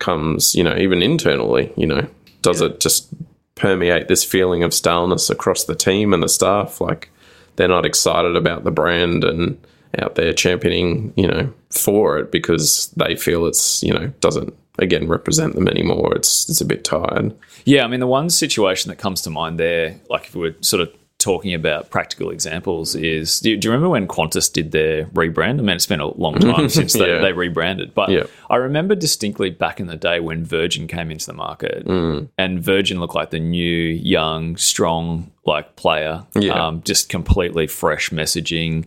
comes, 0.00 0.54
you 0.54 0.64
know, 0.64 0.76
even 0.76 1.00
internally. 1.00 1.72
You 1.76 1.86
know, 1.86 2.08
does 2.42 2.60
yeah. 2.60 2.68
it 2.68 2.80
just 2.80 3.08
permeate 3.54 4.08
this 4.08 4.24
feeling 4.24 4.64
of 4.64 4.74
staleness 4.74 5.30
across 5.30 5.64
the 5.64 5.76
team 5.76 6.12
and 6.12 6.24
the 6.24 6.28
staff? 6.28 6.80
Like 6.80 7.10
they're 7.54 7.68
not 7.68 7.86
excited 7.86 8.34
about 8.34 8.64
the 8.64 8.72
brand 8.72 9.22
and 9.22 9.64
out 9.96 10.16
there 10.16 10.32
championing, 10.32 11.12
you 11.16 11.28
know, 11.28 11.52
for 11.70 12.18
it 12.18 12.32
because 12.32 12.92
they 12.96 13.14
feel 13.14 13.46
it's, 13.46 13.80
you 13.84 13.92
know, 13.92 14.08
doesn't 14.20 14.54
again 14.80 15.06
represent 15.06 15.54
them 15.54 15.68
anymore. 15.68 16.16
It's 16.16 16.50
it's 16.50 16.60
a 16.60 16.64
bit 16.64 16.82
tired. 16.82 17.32
Yeah, 17.64 17.84
I 17.84 17.86
mean 17.86 18.00
the 18.00 18.08
one 18.08 18.28
situation 18.28 18.88
that 18.88 18.96
comes 18.96 19.22
to 19.22 19.30
mind 19.30 19.60
there, 19.60 20.00
like 20.10 20.26
if 20.26 20.34
we 20.34 20.48
are 20.48 20.56
sort 20.62 20.82
of 20.82 20.92
talking 21.18 21.52
about 21.52 21.90
practical 21.90 22.30
examples, 22.30 22.94
is 22.94 23.40
do 23.40 23.50
you, 23.50 23.56
do 23.56 23.68
you 23.68 23.72
remember 23.72 23.90
when 23.90 24.06
Qantas 24.06 24.52
did 24.52 24.70
their 24.70 25.06
rebrand? 25.06 25.58
I 25.58 25.62
mean, 25.62 25.70
it's 25.70 25.86
been 25.86 26.00
a 26.00 26.06
long 26.16 26.34
time 26.38 26.68
since 26.68 26.92
they, 26.92 27.08
yeah. 27.08 27.20
they 27.20 27.32
rebranded, 27.32 27.94
but 27.94 28.10
yeah. 28.10 28.24
I 28.48 28.56
remember 28.56 28.94
distinctly 28.94 29.50
back 29.50 29.80
in 29.80 29.86
the 29.86 29.96
day 29.96 30.20
when 30.20 30.44
Virgin 30.44 30.86
came 30.86 31.10
into 31.10 31.26
the 31.26 31.32
market, 31.34 31.84
mm. 31.86 32.28
and 32.38 32.62
Virgin 32.62 33.00
looked 33.00 33.14
like 33.14 33.30
the 33.30 33.40
new, 33.40 33.64
young, 33.64 34.56
strong 34.56 35.30
like 35.44 35.76
player, 35.76 36.26
yeah. 36.34 36.66
um, 36.66 36.82
just 36.82 37.08
completely 37.08 37.66
fresh 37.66 38.10
messaging 38.10 38.86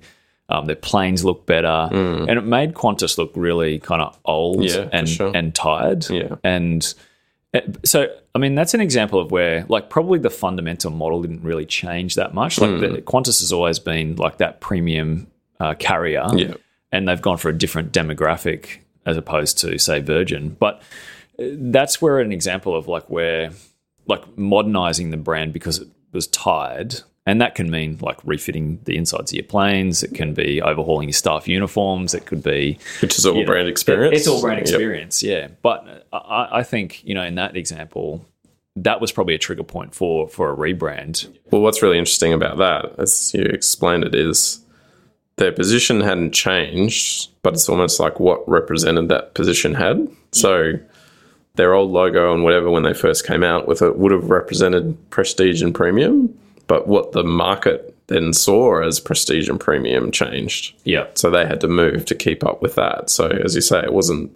um, 0.51 0.65
their 0.65 0.75
planes 0.75 1.23
look 1.23 1.45
better, 1.45 1.89
mm. 1.91 2.27
and 2.27 2.31
it 2.31 2.43
made 2.43 2.73
Qantas 2.73 3.17
look 3.17 3.31
really 3.35 3.79
kind 3.79 4.01
of 4.01 4.19
old 4.25 4.65
and 4.65 5.07
sure. 5.07 5.31
and 5.33 5.55
tired. 5.55 6.09
Yeah, 6.09 6.35
and 6.43 6.93
so 7.83 8.07
I 8.33 8.39
mean 8.39 8.55
that's 8.55 8.73
an 8.73 8.81
example 8.81 9.19
of 9.19 9.31
where 9.31 9.65
like 9.67 9.89
probably 9.89 10.19
the 10.19 10.29
fundamental 10.29 10.91
model 10.91 11.21
didn't 11.21 11.43
really 11.43 11.65
change 11.65 12.15
that 12.15 12.33
much. 12.33 12.59
Like 12.59 12.71
mm. 12.71 12.95
the, 12.95 13.01
Qantas 13.01 13.41
has 13.41 13.51
always 13.51 13.79
been 13.79 14.15
like 14.15 14.37
that 14.37 14.61
premium 14.61 15.27
uh, 15.59 15.73
carrier, 15.73 16.25
yeah. 16.33 16.53
and 16.91 17.07
they've 17.07 17.21
gone 17.21 17.37
for 17.37 17.49
a 17.49 17.57
different 17.57 17.91
demographic 17.91 18.79
as 19.05 19.17
opposed 19.17 19.57
to 19.59 19.77
say 19.77 19.99
Virgin, 19.99 20.55
but 20.59 20.81
uh, 21.39 21.45
that's 21.53 22.01
where 22.01 22.19
an 22.19 22.31
example 22.31 22.75
of 22.75 22.87
like 22.87 23.09
where 23.09 23.51
like 24.07 24.37
modernizing 24.37 25.09
the 25.11 25.17
brand 25.17 25.53
because 25.53 25.79
it 25.79 25.87
was 26.11 26.27
tired. 26.27 27.01
And 27.27 27.39
that 27.39 27.53
can 27.53 27.69
mean 27.69 27.99
like 28.01 28.17
refitting 28.23 28.79
the 28.85 28.97
insides 28.97 29.31
of 29.31 29.35
your 29.35 29.43
planes. 29.45 30.01
It 30.01 30.15
can 30.15 30.33
be 30.33 30.59
overhauling 30.61 31.09
your 31.09 31.13
staff 31.13 31.47
uniforms. 31.47 32.13
It 32.15 32.25
could 32.25 32.41
be 32.41 32.79
which 33.01 33.17
is 33.19 33.25
all 33.25 33.35
you 33.35 33.41
know, 33.41 33.45
brand 33.47 33.67
experience. 33.67 34.17
It's 34.17 34.27
all 34.27 34.41
brand 34.41 34.59
Yep. 34.59 34.67
experience, 34.67 35.21
yeah. 35.21 35.49
But 35.61 36.05
uh, 36.11 36.17
I, 36.17 36.59
I 36.59 36.63
think 36.63 37.03
you 37.03 37.13
know 37.13 37.23
in 37.23 37.35
that 37.35 37.55
example, 37.55 38.25
that 38.75 38.99
was 39.01 39.11
probably 39.11 39.35
a 39.35 39.37
trigger 39.37 39.63
point 39.63 39.93
for 39.93 40.27
for 40.29 40.51
a 40.51 40.55
rebrand. 40.55 41.27
Well, 41.51 41.61
what's 41.61 41.83
really 41.83 41.99
interesting 41.99 42.33
about 42.33 42.57
that, 42.57 42.99
as 42.99 43.33
you 43.35 43.43
explained 43.43 44.03
it, 44.03 44.15
is 44.15 44.59
their 45.35 45.51
position 45.51 46.01
hadn't 46.01 46.31
changed, 46.33 47.29
but 47.43 47.53
it's 47.53 47.69
almost 47.69 47.99
like 47.99 48.19
what 48.19 48.47
represented 48.49 49.09
that 49.09 49.35
position 49.35 49.75
had. 49.75 50.07
So 50.31 50.73
their 51.55 51.73
old 51.73 51.91
logo 51.91 52.33
and 52.33 52.43
whatever 52.43 52.71
when 52.71 52.83
they 52.83 52.93
first 52.93 53.27
came 53.27 53.43
out 53.43 53.67
with 53.67 53.81
it 53.83 53.97
would 53.99 54.11
have 54.11 54.29
represented 54.29 54.97
prestige 55.11 55.61
and 55.61 55.73
premium, 55.75 56.35
but 56.71 56.87
what 56.87 57.11
the 57.11 57.21
market 57.21 57.93
then 58.07 58.31
saw 58.31 58.81
as 58.81 58.97
prestige 58.97 59.49
and 59.49 59.59
premium 59.59 60.09
changed. 60.09 60.73
Yeah, 60.85 61.07
So 61.15 61.29
they 61.29 61.45
had 61.45 61.59
to 61.59 61.67
move 61.67 62.05
to 62.05 62.15
keep 62.15 62.45
up 62.45 62.61
with 62.61 62.75
that. 62.75 63.09
So 63.09 63.27
as 63.27 63.55
you 63.55 63.61
say, 63.61 63.81
it 63.83 63.91
wasn't 63.91 64.31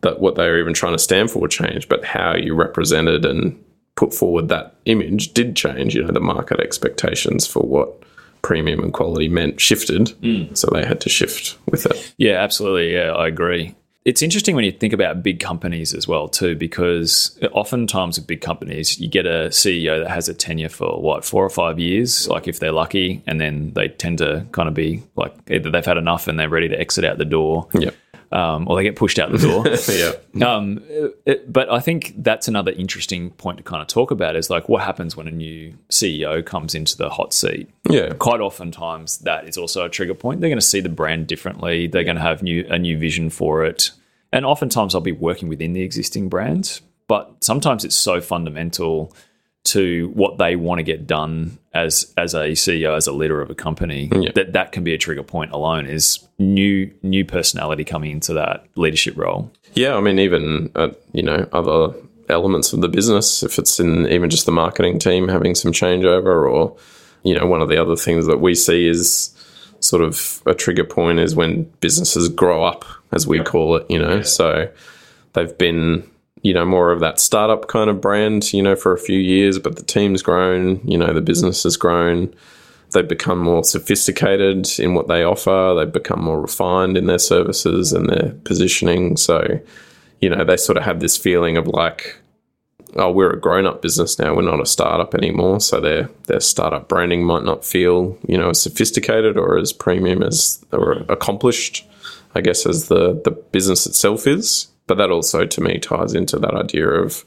that 0.00 0.18
what 0.18 0.34
they 0.34 0.48
were 0.48 0.58
even 0.58 0.74
trying 0.74 0.94
to 0.94 0.98
stand 0.98 1.30
for 1.30 1.46
changed, 1.46 1.88
but 1.88 2.04
how 2.04 2.34
you 2.34 2.56
represented 2.56 3.24
and 3.24 3.64
put 3.94 4.12
forward 4.12 4.48
that 4.48 4.74
image 4.86 5.34
did 5.34 5.54
change. 5.54 5.94
You 5.94 6.02
know, 6.02 6.10
the 6.10 6.18
market 6.18 6.58
expectations 6.58 7.46
for 7.46 7.60
what 7.60 8.02
premium 8.42 8.82
and 8.82 8.92
quality 8.92 9.28
meant 9.28 9.60
shifted. 9.60 10.06
Mm. 10.20 10.58
So 10.58 10.68
they 10.72 10.84
had 10.84 11.00
to 11.02 11.08
shift 11.08 11.56
with 11.70 11.86
it. 11.86 12.12
yeah, 12.18 12.42
absolutely. 12.42 12.92
Yeah, 12.92 13.12
I 13.12 13.28
agree. 13.28 13.76
It's 14.08 14.22
interesting 14.22 14.56
when 14.56 14.64
you 14.64 14.72
think 14.72 14.94
about 14.94 15.22
big 15.22 15.38
companies 15.38 15.92
as 15.92 16.08
well 16.08 16.28
too, 16.28 16.56
because 16.56 17.38
oftentimes 17.52 18.18
with 18.18 18.26
big 18.26 18.40
companies, 18.40 18.98
you 18.98 19.06
get 19.06 19.26
a 19.26 19.50
CEO 19.50 20.02
that 20.02 20.10
has 20.10 20.30
a 20.30 20.34
tenure 20.34 20.70
for 20.70 20.98
what 20.98 21.26
four 21.26 21.44
or 21.44 21.50
five 21.50 21.78
years, 21.78 22.26
like 22.26 22.48
if 22.48 22.58
they're 22.58 22.72
lucky, 22.72 23.22
and 23.26 23.38
then 23.38 23.70
they 23.74 23.88
tend 23.88 24.16
to 24.16 24.46
kind 24.52 24.66
of 24.66 24.74
be 24.74 25.02
like 25.16 25.34
either 25.50 25.70
they've 25.70 25.84
had 25.84 25.98
enough 25.98 26.26
and 26.26 26.40
they're 26.40 26.48
ready 26.48 26.70
to 26.70 26.80
exit 26.80 27.04
out 27.04 27.18
the 27.18 27.26
door, 27.26 27.68
Yep. 27.74 27.94
Um, 28.30 28.68
or 28.68 28.76
they 28.76 28.82
get 28.82 28.96
pushed 28.96 29.18
out 29.18 29.32
the 29.32 29.38
door. 29.38 29.64
yeah. 30.34 30.46
Um, 30.46 30.82
it- 31.24 31.50
but 31.52 31.70
I 31.70 31.80
think 31.80 32.14
that's 32.18 32.48
another 32.48 32.72
interesting 32.72 33.30
point 33.30 33.58
to 33.58 33.64
kind 33.64 33.80
of 33.80 33.88
talk 33.88 34.10
about 34.10 34.36
is 34.36 34.50
like 34.50 34.68
what 34.68 34.82
happens 34.82 35.16
when 35.16 35.26
a 35.28 35.30
new 35.30 35.74
CEO 35.90 36.44
comes 36.44 36.74
into 36.74 36.96
the 36.96 37.08
hot 37.10 37.32
seat. 37.32 37.70
Yeah. 37.88 38.12
Quite 38.14 38.40
oftentimes, 38.40 39.18
that 39.18 39.48
is 39.48 39.56
also 39.56 39.84
a 39.84 39.88
trigger 39.88 40.14
point. 40.14 40.40
They're 40.40 40.50
going 40.50 40.58
to 40.60 40.64
see 40.66 40.80
the 40.80 40.88
brand 40.88 41.26
differently. 41.26 41.86
They're 41.86 42.04
going 42.04 42.16
to 42.16 42.22
have 42.22 42.42
new 42.42 42.66
a 42.68 42.78
new 42.78 42.98
vision 42.98 43.30
for 43.30 43.64
it, 43.64 43.90
and 44.32 44.44
oftentimes 44.44 44.94
I'll 44.94 45.00
be 45.00 45.12
working 45.12 45.48
within 45.48 45.72
the 45.72 45.82
existing 45.82 46.28
brand. 46.28 46.80
But 47.06 47.42
sometimes 47.42 47.86
it's 47.86 47.96
so 47.96 48.20
fundamental 48.20 49.14
to 49.72 50.10
what 50.14 50.38
they 50.38 50.56
want 50.56 50.78
to 50.78 50.82
get 50.82 51.06
done 51.06 51.58
as 51.74 52.12
as 52.16 52.34
a 52.34 52.48
CEO, 52.52 52.96
as 52.96 53.06
a 53.06 53.12
leader 53.12 53.40
of 53.40 53.50
a 53.50 53.54
company, 53.54 54.10
Yeah. 54.14 54.30
that 54.34 54.52
that 54.52 54.72
can 54.72 54.84
be 54.84 54.94
a 54.94 54.98
trigger 54.98 55.22
point 55.22 55.52
alone. 55.52 55.86
Is 55.86 56.18
new 56.38 56.90
new 57.02 57.24
personality 57.24 57.84
coming 57.84 58.10
into 58.10 58.32
that 58.34 58.64
leadership 58.76 59.16
role. 59.16 59.50
Yeah, 59.74 59.94
I 59.96 60.00
mean, 60.00 60.18
even 60.18 60.70
uh, 60.74 60.88
you 61.12 61.22
know 61.22 61.48
other 61.52 61.94
elements 62.28 62.72
of 62.72 62.80
the 62.80 62.88
business, 62.88 63.42
if 63.42 63.58
it's 63.58 63.80
in 63.80 64.06
even 64.08 64.28
just 64.30 64.44
the 64.46 64.52
marketing 64.52 64.98
team 64.98 65.28
having 65.28 65.54
some 65.54 65.72
changeover, 65.72 66.50
or 66.50 66.76
you 67.24 67.34
know, 67.38 67.46
one 67.46 67.60
of 67.62 67.68
the 67.68 67.76
other 67.76 67.96
things 67.96 68.26
that 68.26 68.40
we 68.40 68.54
see 68.54 68.86
is 68.86 69.34
sort 69.80 70.02
of 70.02 70.42
a 70.46 70.54
trigger 70.54 70.84
point 70.84 71.18
is 71.20 71.34
when 71.36 71.64
businesses 71.80 72.28
grow 72.28 72.64
up, 72.64 72.84
as 73.12 73.26
we 73.26 73.40
call 73.42 73.76
it. 73.76 73.86
You 73.90 73.98
know, 73.98 74.22
so 74.22 74.68
they've 75.34 75.56
been 75.58 76.08
you 76.42 76.54
know 76.54 76.64
more 76.64 76.92
of 76.92 77.00
that 77.00 77.20
startup 77.20 77.68
kind 77.68 77.90
of 77.90 78.00
brand, 78.00 78.52
you 78.52 78.62
know, 78.62 78.76
for 78.76 78.92
a 78.92 78.98
few 78.98 79.18
years, 79.18 79.58
but 79.58 79.76
the 79.76 79.82
team's 79.82 80.22
grown, 80.22 80.80
you 80.88 80.98
know, 80.98 81.12
the 81.12 81.20
business 81.20 81.62
has 81.64 81.76
grown. 81.76 82.34
They've 82.92 83.06
become 83.06 83.38
more 83.38 83.64
sophisticated 83.64 84.78
in 84.78 84.94
what 84.94 85.08
they 85.08 85.22
offer. 85.22 85.74
They've 85.76 85.92
become 85.92 86.22
more 86.22 86.40
refined 86.40 86.96
in 86.96 87.06
their 87.06 87.18
services 87.18 87.92
and 87.92 88.08
their 88.08 88.32
positioning. 88.44 89.18
So, 89.18 89.60
you 90.20 90.30
know, 90.30 90.44
they 90.44 90.56
sort 90.56 90.78
of 90.78 90.84
have 90.84 91.00
this 91.00 91.16
feeling 91.16 91.58
of 91.58 91.66
like, 91.66 92.16
oh, 92.96 93.12
we're 93.12 93.32
a 93.34 93.40
grown 93.40 93.66
up 93.66 93.82
business 93.82 94.18
now. 94.18 94.34
We're 94.34 94.42
not 94.42 94.60
a 94.60 94.66
startup 94.66 95.14
anymore. 95.14 95.60
So 95.60 95.80
their 95.80 96.08
their 96.28 96.40
startup 96.40 96.88
branding 96.88 97.24
might 97.24 97.44
not 97.44 97.64
feel, 97.64 98.16
you 98.26 98.38
know, 98.38 98.50
as 98.50 98.62
sophisticated 98.62 99.36
or 99.36 99.58
as 99.58 99.72
premium 99.72 100.22
as 100.22 100.64
or 100.72 101.04
accomplished, 101.10 101.86
I 102.34 102.40
guess, 102.40 102.64
as 102.64 102.88
the 102.88 103.20
the 103.22 103.32
business 103.32 103.86
itself 103.86 104.26
is. 104.26 104.68
But 104.88 104.96
that 104.96 105.10
also 105.12 105.46
to 105.46 105.60
me 105.60 105.78
ties 105.78 106.14
into 106.14 106.38
that 106.40 106.54
idea 106.54 106.88
of 106.88 107.24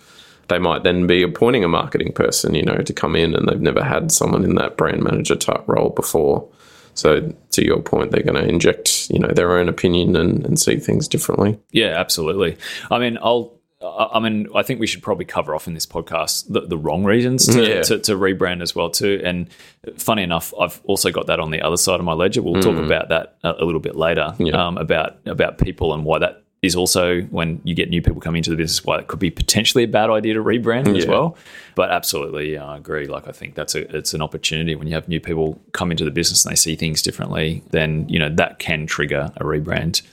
they 0.50 0.60
might 0.60 0.84
then 0.84 1.08
be 1.08 1.24
appointing 1.24 1.64
a 1.64 1.70
marketing 1.70 2.12
person, 2.12 2.54
you 2.56 2.64
know, 2.64 2.78
to 2.80 2.92
come 2.94 3.16
in 3.16 3.34
and 3.36 3.48
they've 3.48 3.62
never 3.62 3.82
had 3.84 4.12
someone 4.12 4.44
in 4.44 4.56
that 4.56 4.76
brand 4.76 5.02
manager 5.02 5.36
type 5.38 5.64
role 5.68 5.92
before. 5.92 6.46
So 6.94 7.34
to 7.52 7.66
your 7.66 7.80
point, 7.82 8.12
they're 8.12 8.22
going 8.24 8.44
to 8.44 8.46
inject, 8.50 9.10
you 9.10 9.18
know, 9.20 9.30
their 9.30 9.58
own 9.58 9.70
opinion 9.70 10.18
and, 10.18 10.46
and 10.46 10.60
see 10.60 10.76
things 10.76 11.08
differently. 11.08 11.58
Yeah, 11.72 11.98
absolutely. 11.98 12.58
I 12.92 13.00
mean, 13.00 13.18
I'll. 13.22 13.54
I 13.84 14.20
mean, 14.20 14.48
I 14.54 14.62
think 14.62 14.80
we 14.80 14.86
should 14.86 15.02
probably 15.02 15.26
cover 15.26 15.56
off 15.56 15.66
in 15.66 15.74
this 15.74 15.88
podcast 15.88 16.46
the, 16.54 16.62
the 16.62 16.78
wrong 16.78 17.04
reasons 17.04 17.48
to, 17.48 17.68
Yeah. 17.68 17.82
to, 17.82 17.98
to 17.98 18.12
rebrand 18.16 18.62
as 18.62 18.76
well 18.76 18.92
too. 18.92 19.20
And 19.24 19.50
funny 19.98 20.22
enough, 20.22 20.54
I've 20.60 20.80
also 20.84 21.10
got 21.10 21.26
that 21.28 21.40
on 21.40 21.50
the 21.50 21.64
other 21.64 21.78
side 21.78 22.00
of 22.00 22.06
my 22.06 22.14
ledger. 22.14 22.44
We'll 22.44 22.62
talk 22.62 22.78
about 22.78 23.10
that 23.10 23.38
a, 23.44 23.54
a 23.58 23.66
little 23.66 23.80
bit 23.80 23.96
later 23.96 24.36
Mm. 24.38 24.50
Yeah. 24.52 24.68
um, 24.68 24.78
about 24.78 25.18
about 25.26 25.58
people 25.58 25.96
and 25.96 26.06
why 26.06 26.20
that 26.20 26.44
is 26.62 26.76
also 26.76 27.22
when 27.24 27.60
you 27.64 27.74
get 27.74 27.90
new 27.90 28.02
people 28.02 28.22
coming 28.22 28.40
into 28.40 28.52
the 28.52 28.56
business, 28.56 28.84
why 28.86 29.00
it 29.00 29.08
could 29.08 29.20
be 29.20 29.32
potentially 29.32 29.84
a 29.84 29.88
bad 29.88 30.10
idea 30.10 30.36
to 30.36 30.44
rebrand 30.44 30.96
as 30.96 31.08
well. 31.08 31.36
But 31.74 31.90
absolutely, 31.90 32.54
yeah, 32.54 32.66
I 32.66 32.78
agree. 32.78 33.08
Like 33.08 33.28
I 33.28 33.32
think 33.32 33.56
that's 33.56 33.74
a 33.74 33.96
it's 33.98 34.14
an 34.14 34.22
opportunity 34.22 34.76
when 34.76 34.88
you 34.88 34.94
have 34.94 35.08
new 35.08 35.20
people 35.20 35.60
come 35.72 35.90
into 35.92 36.06
the 36.06 36.12
business 36.12 36.46
and 36.46 36.52
they 36.52 36.56
see 36.56 36.76
things 36.76 37.02
differently. 37.02 37.64
Then 37.72 38.08
you 38.10 38.20
know 38.20 38.30
that 38.30 38.60
can 38.60 38.86
trigger 38.86 39.32
a 39.38 39.44
rebrand. 39.44 40.04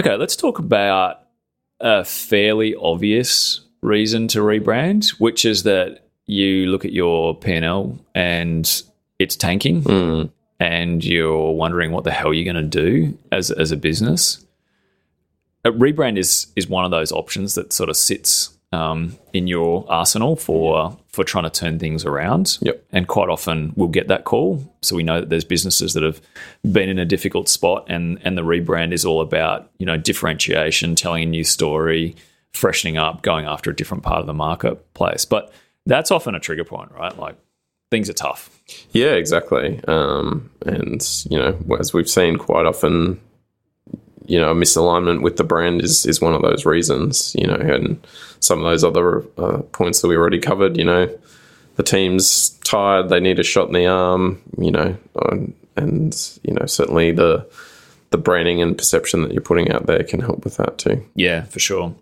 Okay, 0.00 0.16
let's 0.16 0.36
talk 0.36 0.58
about 0.58 1.20
a 1.80 2.04
fairly 2.04 2.74
obvious 2.76 3.60
reason 3.82 4.28
to 4.28 4.38
rebrand, 4.38 5.10
which 5.20 5.44
is 5.44 5.64
that 5.64 6.06
you 6.26 6.66
look 6.66 6.84
at 6.84 6.92
your 6.92 7.34
P&L 7.36 7.98
and 8.14 8.82
it's 9.18 9.36
tanking 9.36 9.82
Mm. 9.82 10.30
and 10.60 11.04
you're 11.04 11.52
wondering 11.52 11.90
what 11.90 12.04
the 12.04 12.12
hell 12.12 12.32
you're 12.32 12.50
going 12.50 12.70
to 12.70 12.82
do 12.82 13.18
as, 13.32 13.50
as 13.50 13.72
a 13.72 13.76
business. 13.76 14.46
A 15.64 15.70
rebrand 15.70 16.18
is 16.18 16.48
is 16.56 16.68
one 16.68 16.84
of 16.84 16.90
those 16.90 17.12
options 17.12 17.54
that 17.54 17.72
sort 17.72 17.88
of 17.88 17.96
sits 17.96 18.56
um, 18.72 19.18
in 19.32 19.46
your 19.46 19.84
arsenal 19.88 20.34
for 20.34 20.96
for 21.08 21.24
trying 21.24 21.44
to 21.44 21.50
turn 21.50 21.78
things 21.78 22.04
around. 22.04 22.58
Yep. 22.62 22.84
And 22.90 23.06
quite 23.06 23.28
often 23.28 23.72
we'll 23.76 23.88
get 23.88 24.08
that 24.08 24.24
call. 24.24 24.64
So 24.80 24.96
we 24.96 25.02
know 25.02 25.20
that 25.20 25.28
there's 25.28 25.44
businesses 25.44 25.92
that 25.94 26.02
have 26.02 26.20
been 26.70 26.88
in 26.88 26.98
a 26.98 27.04
difficult 27.04 27.48
spot 27.48 27.84
and 27.88 28.18
and 28.24 28.36
the 28.36 28.42
rebrand 28.42 28.92
is 28.92 29.04
all 29.04 29.20
about, 29.20 29.70
you 29.78 29.86
know, 29.86 29.96
differentiation, 29.96 30.94
telling 30.94 31.22
a 31.22 31.26
new 31.26 31.44
story, 31.44 32.16
freshening 32.52 32.96
up, 32.96 33.22
going 33.22 33.44
after 33.46 33.70
a 33.70 33.76
different 33.76 34.02
part 34.02 34.20
of 34.20 34.26
the 34.26 34.34
marketplace. 34.34 35.24
But 35.24 35.52
that's 35.86 36.10
often 36.10 36.34
a 36.34 36.40
trigger 36.40 36.64
point, 36.64 36.92
right? 36.92 37.16
Like 37.16 37.36
things 37.90 38.08
are 38.08 38.14
tough. 38.14 38.58
Yeah, 38.92 39.12
exactly. 39.12 39.80
Um, 39.86 40.50
and 40.64 41.06
you 41.30 41.38
know, 41.38 41.58
as 41.78 41.92
we've 41.92 42.08
seen 42.08 42.36
quite 42.36 42.64
often, 42.64 43.20
you 44.32 44.40
know, 44.40 44.54
misalignment 44.54 45.20
with 45.20 45.36
the 45.36 45.44
brand 45.44 45.82
is 45.82 46.06
is 46.06 46.22
one 46.22 46.32
of 46.32 46.40
those 46.40 46.64
reasons. 46.64 47.36
You 47.38 47.46
know, 47.46 47.54
and 47.54 48.04
some 48.40 48.60
of 48.60 48.64
those 48.64 48.82
other 48.82 49.22
uh, 49.36 49.58
points 49.72 50.00
that 50.00 50.08
we 50.08 50.16
already 50.16 50.38
covered. 50.38 50.78
You 50.78 50.86
know, 50.86 51.18
the 51.76 51.82
team's 51.82 52.48
tired; 52.64 53.10
they 53.10 53.20
need 53.20 53.38
a 53.38 53.42
shot 53.42 53.66
in 53.66 53.74
the 53.74 53.86
arm. 53.86 54.40
You 54.56 54.70
know, 54.70 54.96
and, 55.30 55.52
and 55.76 56.38
you 56.44 56.54
know, 56.54 56.64
certainly 56.64 57.12
the 57.12 57.46
the 58.08 58.16
branding 58.16 58.62
and 58.62 58.78
perception 58.78 59.20
that 59.20 59.32
you're 59.32 59.42
putting 59.42 59.70
out 59.70 59.84
there 59.84 60.02
can 60.02 60.20
help 60.20 60.44
with 60.44 60.56
that 60.56 60.78
too. 60.78 61.06
Yeah, 61.14 61.42
for 61.42 61.58
sure. 61.58 61.94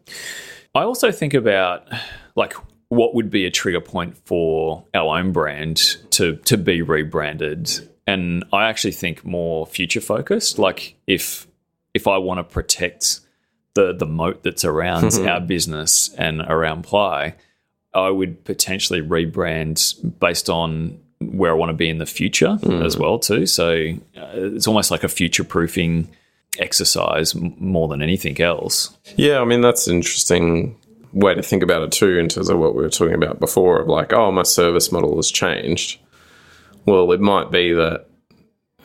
I 0.72 0.82
also 0.82 1.10
think 1.10 1.34
about 1.34 1.88
like 2.36 2.54
what 2.90 3.12
would 3.16 3.28
be 3.28 3.44
a 3.44 3.50
trigger 3.50 3.80
point 3.80 4.16
for 4.24 4.84
our 4.94 5.18
own 5.18 5.32
brand 5.32 5.96
to 6.10 6.36
to 6.36 6.56
be 6.56 6.80
rebranded. 6.80 7.88
And 8.06 8.44
I 8.52 8.68
actually 8.68 8.92
think 8.92 9.24
more 9.24 9.66
future 9.66 10.00
focused. 10.00 10.60
Like 10.60 10.94
if 11.08 11.48
if 11.94 12.06
I 12.06 12.18
want 12.18 12.38
to 12.38 12.44
protect 12.44 13.20
the 13.74 13.92
the 13.92 14.06
moat 14.06 14.42
that's 14.42 14.64
around 14.64 15.14
our 15.28 15.40
business 15.40 16.10
and 16.18 16.40
around 16.42 16.82
Ply, 16.82 17.34
I 17.94 18.10
would 18.10 18.44
potentially 18.44 19.00
rebrand 19.00 20.18
based 20.18 20.50
on 20.50 21.00
where 21.20 21.50
I 21.50 21.54
want 21.54 21.70
to 21.70 21.74
be 21.74 21.88
in 21.88 21.98
the 21.98 22.06
future 22.06 22.58
as 22.82 22.96
well 22.96 23.18
too. 23.18 23.46
So 23.46 23.72
uh, 24.16 24.30
it's 24.34 24.66
almost 24.66 24.90
like 24.90 25.04
a 25.04 25.08
future 25.08 25.44
proofing 25.44 26.08
exercise 26.58 27.36
m- 27.36 27.54
more 27.58 27.88
than 27.88 28.02
anything 28.02 28.40
else. 28.40 28.96
Yeah, 29.16 29.40
I 29.40 29.44
mean 29.44 29.60
that's 29.60 29.86
an 29.86 29.96
interesting 29.96 30.76
way 31.12 31.34
to 31.34 31.42
think 31.42 31.62
about 31.62 31.82
it 31.82 31.92
too, 31.92 32.18
in 32.18 32.28
terms 32.28 32.48
of 32.48 32.58
what 32.58 32.74
we 32.74 32.82
were 32.82 32.88
talking 32.88 33.14
about 33.14 33.38
before 33.40 33.80
of 33.80 33.88
like, 33.88 34.12
oh, 34.12 34.30
my 34.30 34.44
service 34.44 34.90
model 34.92 35.16
has 35.16 35.30
changed. 35.30 35.98
Well, 36.86 37.12
it 37.12 37.20
might 37.20 37.50
be 37.50 37.72
that, 37.72 38.06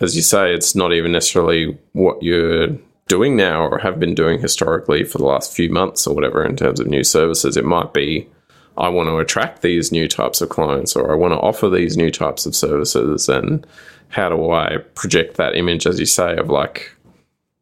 as 0.02 0.16
you 0.16 0.22
say, 0.22 0.54
it's 0.54 0.76
not 0.76 0.92
even 0.92 1.12
necessarily 1.12 1.78
what 1.94 2.22
you're 2.22 2.78
doing 3.08 3.36
now 3.36 3.62
or 3.62 3.80
have 3.80 4.00
been 4.00 4.16
doing 4.16 4.40
historically 4.40 5.04
for 5.04 5.18
the 5.18 5.26
last 5.26 5.54
few 5.54 5.70
months 5.70 6.08
or 6.08 6.16
whatever 6.16 6.44
in 6.44 6.56
terms 6.56 6.80
of 6.80 6.88
new 6.88 7.04
services. 7.04 7.56
It 7.56 7.66
might 7.66 7.94
be 7.94 8.28
I 8.78 8.90
want 8.90 9.08
to 9.08 9.18
attract 9.18 9.62
these 9.62 9.92
new 9.92 10.08
types 10.08 10.42
of 10.42 10.50
clients 10.50 10.96
or 10.96 11.12
I 11.12 11.16
want 11.16 11.34
to 11.34 11.40
offer 11.40 11.70
these 11.70 11.96
new 11.96 12.12
types 12.12 12.46
of 12.46 12.56
services. 12.56 13.30
And 13.30 13.66
how 14.10 14.30
do 14.30 14.52
I 14.52 14.78
project 14.96 15.38
that 15.38 15.56
image 15.56 15.86
as 15.86 16.00
you 16.00 16.06
say 16.06 16.36
of 16.36 16.50
like 16.50 16.92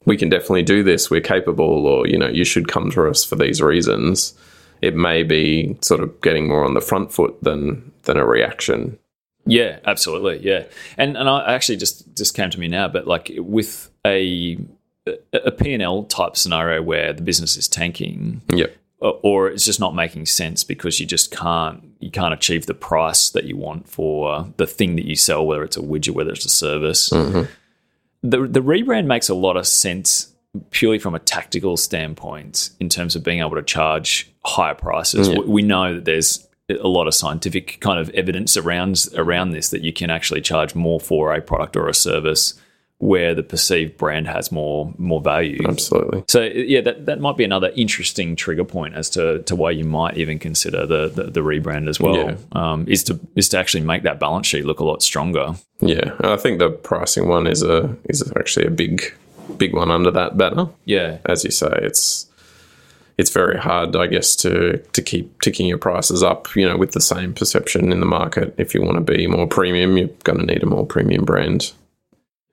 we 0.05 0.17
can 0.17 0.29
definitely 0.29 0.63
do 0.63 0.83
this 0.83 1.09
we're 1.09 1.21
capable 1.21 1.87
or 1.87 2.05
you 2.07 2.17
know 2.17 2.27
you 2.27 2.43
should 2.43 2.67
come 2.67 2.91
to 2.91 3.07
us 3.09 3.23
for 3.23 3.35
these 3.35 3.61
reasons. 3.61 4.33
It 4.81 4.95
may 4.95 5.23
be 5.23 5.77
sort 5.81 6.01
of 6.01 6.19
getting 6.21 6.47
more 6.47 6.65
on 6.65 6.73
the 6.73 6.81
front 6.81 7.11
foot 7.11 7.41
than 7.41 7.91
than 8.03 8.17
a 8.17 8.25
reaction. 8.25 8.97
Yeah 9.45 9.79
absolutely. 9.85 10.39
Yeah. 10.39 10.63
And 10.97 11.17
and 11.17 11.27
I 11.27 11.53
actually 11.53 11.77
just 11.77 12.15
just 12.15 12.33
came 12.33 12.49
to 12.49 12.59
me 12.59 12.69
now 12.69 12.87
but 12.87 13.07
like 13.07 13.29
with 13.37 13.89
a 14.05 14.57
a 15.33 15.51
P&L 15.51 16.03
type 16.03 16.37
scenario 16.37 16.81
where 16.81 17.11
the 17.11 17.21
business 17.21 17.57
is 17.57 17.67
tanking 17.67 18.41
yep 18.53 18.75
or 19.03 19.49
it's 19.49 19.65
just 19.65 19.79
not 19.79 19.93
making 19.93 20.25
sense 20.25 20.63
because 20.63 20.99
you 20.99 21.05
just 21.05 21.31
can't 21.31 21.83
you 21.99 22.09
can't 22.09 22.33
achieve 22.33 22.65
the 22.65 22.73
price 22.73 23.29
that 23.31 23.43
you 23.43 23.57
want 23.57 23.87
for 23.87 24.47
the 24.57 24.67
thing 24.67 24.95
that 24.95 25.05
you 25.05 25.15
sell, 25.15 25.45
whether 25.45 25.63
it's 25.63 25.77
a 25.77 25.81
widget, 25.81 26.11
whether 26.11 26.31
it's 26.31 26.45
a 26.45 26.49
service. 26.49 27.09
Mm-hmm. 27.09 27.51
The 28.23 28.47
the 28.47 28.61
rebrand 28.61 29.05
makes 29.05 29.27
a 29.27 29.35
lot 29.35 29.57
of 29.57 29.67
sense 29.67 30.33
purely 30.69 30.99
from 30.99 31.15
a 31.15 31.19
tactical 31.19 31.75
standpoint 31.75 32.69
in 32.79 32.87
terms 32.87 33.15
of 33.15 33.23
being 33.23 33.39
able 33.39 33.55
to 33.55 33.63
charge 33.63 34.31
higher 34.45 34.75
prices. 34.75 35.29
We 35.45 35.63
know 35.63 35.95
that 35.95 36.05
there's 36.05 36.47
a 36.69 36.87
lot 36.87 37.07
of 37.07 37.13
scientific 37.13 37.79
kind 37.81 37.99
of 37.99 38.09
evidence 38.11 38.55
around 38.55 39.05
around 39.15 39.51
this 39.51 39.69
that 39.69 39.81
you 39.81 39.91
can 39.91 40.09
actually 40.09 40.41
charge 40.41 40.75
more 40.75 40.99
for 40.99 41.33
a 41.33 41.41
product 41.41 41.75
or 41.75 41.89
a 41.89 41.93
service 41.93 42.53
where 43.03 43.35
the 43.35 43.43
perceived 43.43 43.97
brand 43.97 44.27
has 44.27 44.49
more 44.49 44.93
more 44.97 45.19
value. 45.19 45.59
Absolutely. 45.67 46.23
So 46.29 46.43
yeah, 46.43 46.79
that, 46.81 47.05
that 47.05 47.19
might 47.19 47.35
be 47.35 47.43
another 47.43 47.69
interesting 47.75 48.37
trigger 48.37 48.63
point 48.63 48.95
as 48.95 49.09
to, 49.11 49.43
to 49.43 49.55
why 49.57 49.71
you 49.71 49.83
might 49.83 50.15
even 50.15 50.39
consider 50.39 50.85
the, 50.85 51.09
the, 51.09 51.23
the 51.23 51.41
rebrand 51.41 51.89
as 51.89 51.99
well. 51.99 52.15
Yeah. 52.15 52.35
Um, 52.53 52.85
is 52.87 53.03
to 53.05 53.19
is 53.35 53.49
to 53.49 53.59
actually 53.59 53.83
make 53.83 54.03
that 54.03 54.21
balance 54.21 54.47
sheet 54.47 54.63
look 54.63 54.79
a 54.79 54.85
lot 54.85 55.03
stronger. 55.03 55.55
Yeah, 55.81 56.15
I 56.21 56.37
think 56.37 56.59
the 56.59 56.69
pricing 56.69 57.27
one 57.27 57.45
is 57.45 57.61
a 57.61 57.93
is 58.05 58.31
actually 58.37 58.67
a 58.67 58.71
big 58.71 59.13
big 59.57 59.73
one 59.73 59.91
under 59.91 60.11
that 60.11 60.37
banner. 60.37 60.69
Yeah. 60.85 61.17
As 61.25 61.43
you 61.43 61.51
say, 61.51 61.71
it's 61.81 62.29
it's 63.17 63.31
very 63.31 63.59
hard, 63.59 63.97
I 63.97 64.07
guess, 64.07 64.33
to 64.37 64.77
to 64.77 65.01
keep 65.01 65.41
ticking 65.41 65.67
your 65.67 65.77
prices 65.77 66.23
up. 66.23 66.55
You 66.55 66.69
know, 66.69 66.77
with 66.77 66.93
the 66.93 67.01
same 67.01 67.33
perception 67.33 67.91
in 67.91 67.99
the 67.99 68.05
market. 68.05 68.55
If 68.57 68.73
you 68.73 68.81
want 68.81 68.95
to 68.95 69.13
be 69.13 69.27
more 69.27 69.45
premium, 69.45 69.97
you're 69.97 70.07
going 70.23 70.39
to 70.39 70.45
need 70.45 70.63
a 70.63 70.67
more 70.67 70.85
premium 70.85 71.25
brand. 71.25 71.73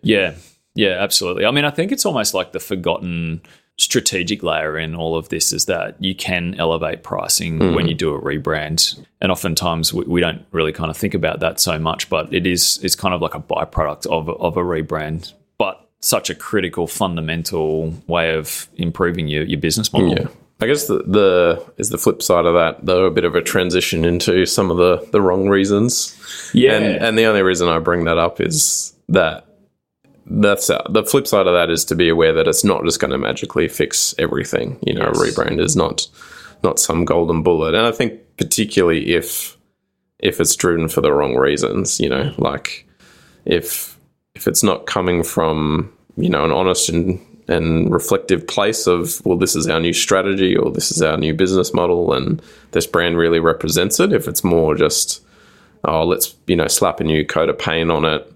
Yeah. 0.03 0.35
Yeah, 0.75 0.97
absolutely. 1.01 1.45
I 1.45 1.51
mean, 1.51 1.65
I 1.65 1.71
think 1.71 1.93
it's 1.93 2.07
almost 2.07 2.33
like 2.33 2.53
the 2.53 2.61
forgotten 2.61 3.43
strategic 3.77 4.43
layer 4.43 4.79
in 4.79 4.95
all 4.95 5.17
of 5.17 5.31
this 5.31 5.53
is 5.53 5.65
that 5.65 5.97
you 6.03 6.15
can 6.15 6.55
elevate 6.59 7.03
pricing 7.03 7.59
hmm. 7.59 7.75
when 7.75 7.89
you 7.89 7.95
do 7.95 8.15
a 8.15 8.21
rebrand. 8.21 9.05
And 9.21 9.33
oftentimes 9.33 9.93
we, 9.93 10.05
we 10.05 10.21
don't 10.21 10.45
really 10.53 10.73
kind 10.73 10.91
of 10.91 10.97
think 10.97 11.15
about 11.15 11.41
that 11.41 11.59
so 11.61 11.79
much, 11.79 12.11
but 12.11 12.33
it 12.33 12.47
is 12.47 12.79
it's 12.83 12.95
kind 12.95 13.15
of 13.15 13.23
like 13.23 13.35
a 13.35 13.41
byproduct 13.41 14.07
of, 14.07 14.29
of 14.29 14.57
a 14.57 14.61
rebrand. 14.61 15.33
But 15.57 15.89
such 16.01 16.31
a 16.31 16.35
critical, 16.35 16.87
fundamental 16.87 17.95
way 18.07 18.35
of 18.35 18.69
improving 18.77 19.29
your, 19.29 19.45
your 19.45 19.61
business 19.61 19.93
model. 19.93 20.11
Yeah. 20.11 20.27
I 20.63 20.67
guess 20.67 20.87
the, 20.87 20.99
the 20.99 21.73
is 21.79 21.89
the 21.89 21.97
flip 21.97 22.23
side 22.23 22.45
of 22.45 22.53
that, 22.53 22.85
though, 22.85 23.07
a 23.07 23.11
bit 23.11 23.25
of 23.25 23.35
a 23.35 23.41
transition 23.41 24.05
into 24.05 24.45
some 24.45 24.71
of 24.71 24.77
the, 24.77 25.09
the 25.11 25.23
wrong 25.23 25.49
reasons. 25.49 26.15
Yeah. 26.53 26.75
And 26.75 27.03
and 27.03 27.19
the 27.19 27.25
only 27.25 27.43
reason 27.43 27.69
I 27.69 27.79
bring 27.79 28.05
that 28.05 28.19
up 28.19 28.43
is 28.43 28.95
that 29.09 29.47
that's 30.31 30.71
uh, 30.71 30.83
the 30.89 31.03
flip 31.05 31.27
side 31.27 31.47
of 31.47 31.55
that 31.55 31.71
is 31.71 31.85
to 31.87 31.95
be 31.95 32.09
aware 32.09 32.33
that 32.33 32.47
it's 32.49 32.65
not 32.65 32.85
just 32.85 33.01
going 33.01 33.11
to 33.11 33.19
magically 33.19 33.69
fix 33.69 34.15
everything. 34.19 34.79
You 34.87 34.95
know, 34.95 35.11
Yes. 35.13 35.21
a 35.21 35.25
rebrand 35.25 35.61
is 35.61 35.77
not 35.77 36.07
not 36.63 36.79
some 36.79 37.05
golden 37.05 37.43
bullet, 37.43 37.75
and 37.75 37.87
I 37.87 37.93
think 37.93 38.21
particularly 38.37 39.13
if 39.15 39.57
if 40.19 40.41
it's 40.41 40.55
driven 40.55 40.89
for 40.89 41.01
the 41.01 41.13
wrong 41.13 41.35
reasons, 41.37 41.99
you 41.99 42.09
know, 42.09 42.33
like 42.39 42.87
if 43.45 43.99
if 44.35 44.47
it's 44.47 44.63
not 44.63 44.87
coming 44.87 45.23
from 45.23 45.93
you 46.17 46.29
know 46.29 46.45
an 46.45 46.53
honest 46.53 46.89
and 46.89 47.21
and 47.49 47.93
reflective 47.93 48.47
place 48.47 48.87
of 48.87 49.21
well 49.25 49.37
this 49.37 49.57
is 49.57 49.67
our 49.69 49.81
new 49.81 49.93
strategy 49.93 50.57
or 50.57 50.71
this 50.71 50.93
is 50.93 51.03
our 51.03 51.17
new 51.17 51.35
business 51.35 51.75
model 51.75 52.13
and 52.13 52.41
this 52.71 52.87
brand 52.87 53.17
really 53.17 53.41
represents 53.41 53.99
it 53.99 54.13
if 54.13 54.29
it's 54.29 54.45
more 54.45 54.75
just 54.77 55.21
oh 55.85 56.05
let's 56.05 56.37
you 56.47 56.55
know 56.55 56.69
slap 56.69 57.01
a 57.01 57.05
new 57.05 57.25
coat 57.27 57.49
of 57.49 57.59
paint 57.59 57.91
on 57.91 58.05
it 58.05 58.33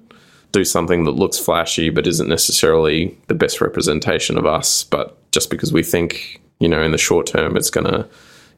do 0.55 0.65
something 0.65 1.05
that 1.05 1.13
looks 1.13 1.39
flashy 1.39 1.91
but 1.91 2.07
isn't 2.07 2.29
necessarily 2.29 3.17
the 3.27 3.35
best 3.35 3.61
representation 3.61 4.39
of 4.39 4.47
us 4.47 4.85
but 4.85 5.19
just 5.33 5.51
because 5.51 5.73
we 5.73 5.83
think 5.83 6.41
you 6.61 6.69
know 6.69 6.83
in 6.83 6.93
the 6.93 6.99
short 6.99 7.27
term 7.27 7.57
it's 7.57 7.71
going 7.71 7.87
to 7.87 8.09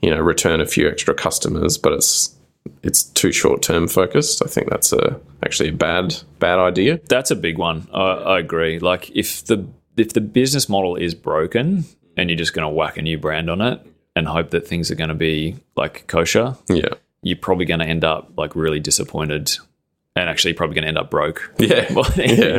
you 0.03 0.11
know 0.11 0.21
return 0.21 0.61
a 0.61 0.67
few 0.67 0.89
extra 0.89 1.15
customers 1.15 1.77
but 1.79 1.93
it's 1.93 2.35
it's 2.83 3.05
too 3.05 3.33
short 3.33 3.63
term 3.63 3.89
focused 3.89 4.45
i 4.45 4.49
think 4.49 4.69
that's 4.69 4.93
a 4.93 5.21
actually 5.43 5.69
a 5.69 5.73
bad 5.73 6.15
bad 6.39 6.59
idea 6.59 7.01
That's 7.09 7.31
a 7.31 7.37
big 7.37 7.59
one. 7.59 7.89
I, 7.93 8.35
I 8.35 8.39
agree. 8.39 8.79
Like 8.79 9.11
if 9.15 9.45
the 9.47 9.67
if 9.97 10.13
the 10.13 10.21
business 10.21 10.69
model 10.69 10.97
is 10.97 11.15
broken 11.15 11.85
and 12.17 12.29
you're 12.29 12.37
just 12.37 12.53
going 12.53 12.69
to 12.69 12.69
whack 12.69 12.99
a 12.99 13.03
new 13.03 13.19
brand 13.19 13.49
on 13.49 13.61
it 13.61 13.81
and 14.15 14.27
hope 14.27 14.51
that 14.51 14.67
things 14.67 14.91
are 14.91 14.95
going 14.95 15.09
to 15.09 15.15
be 15.15 15.57
like 15.77 16.07
kosher, 16.07 16.57
yeah 16.69 16.95
you're 17.23 17.37
probably 17.37 17.65
going 17.65 17.81
to 17.81 17.87
end 17.87 18.05
up 18.05 18.31
like 18.37 18.55
really 18.55 18.79
disappointed 18.79 19.51
and 20.17 20.29
actually 20.29 20.55
probably 20.55 20.75
going 20.75 20.83
to 20.83 20.89
end 20.89 20.99
up 20.99 21.11
broke. 21.11 21.53
yeah 21.59 21.93
Well, 21.95 22.11
yeah 22.17 22.59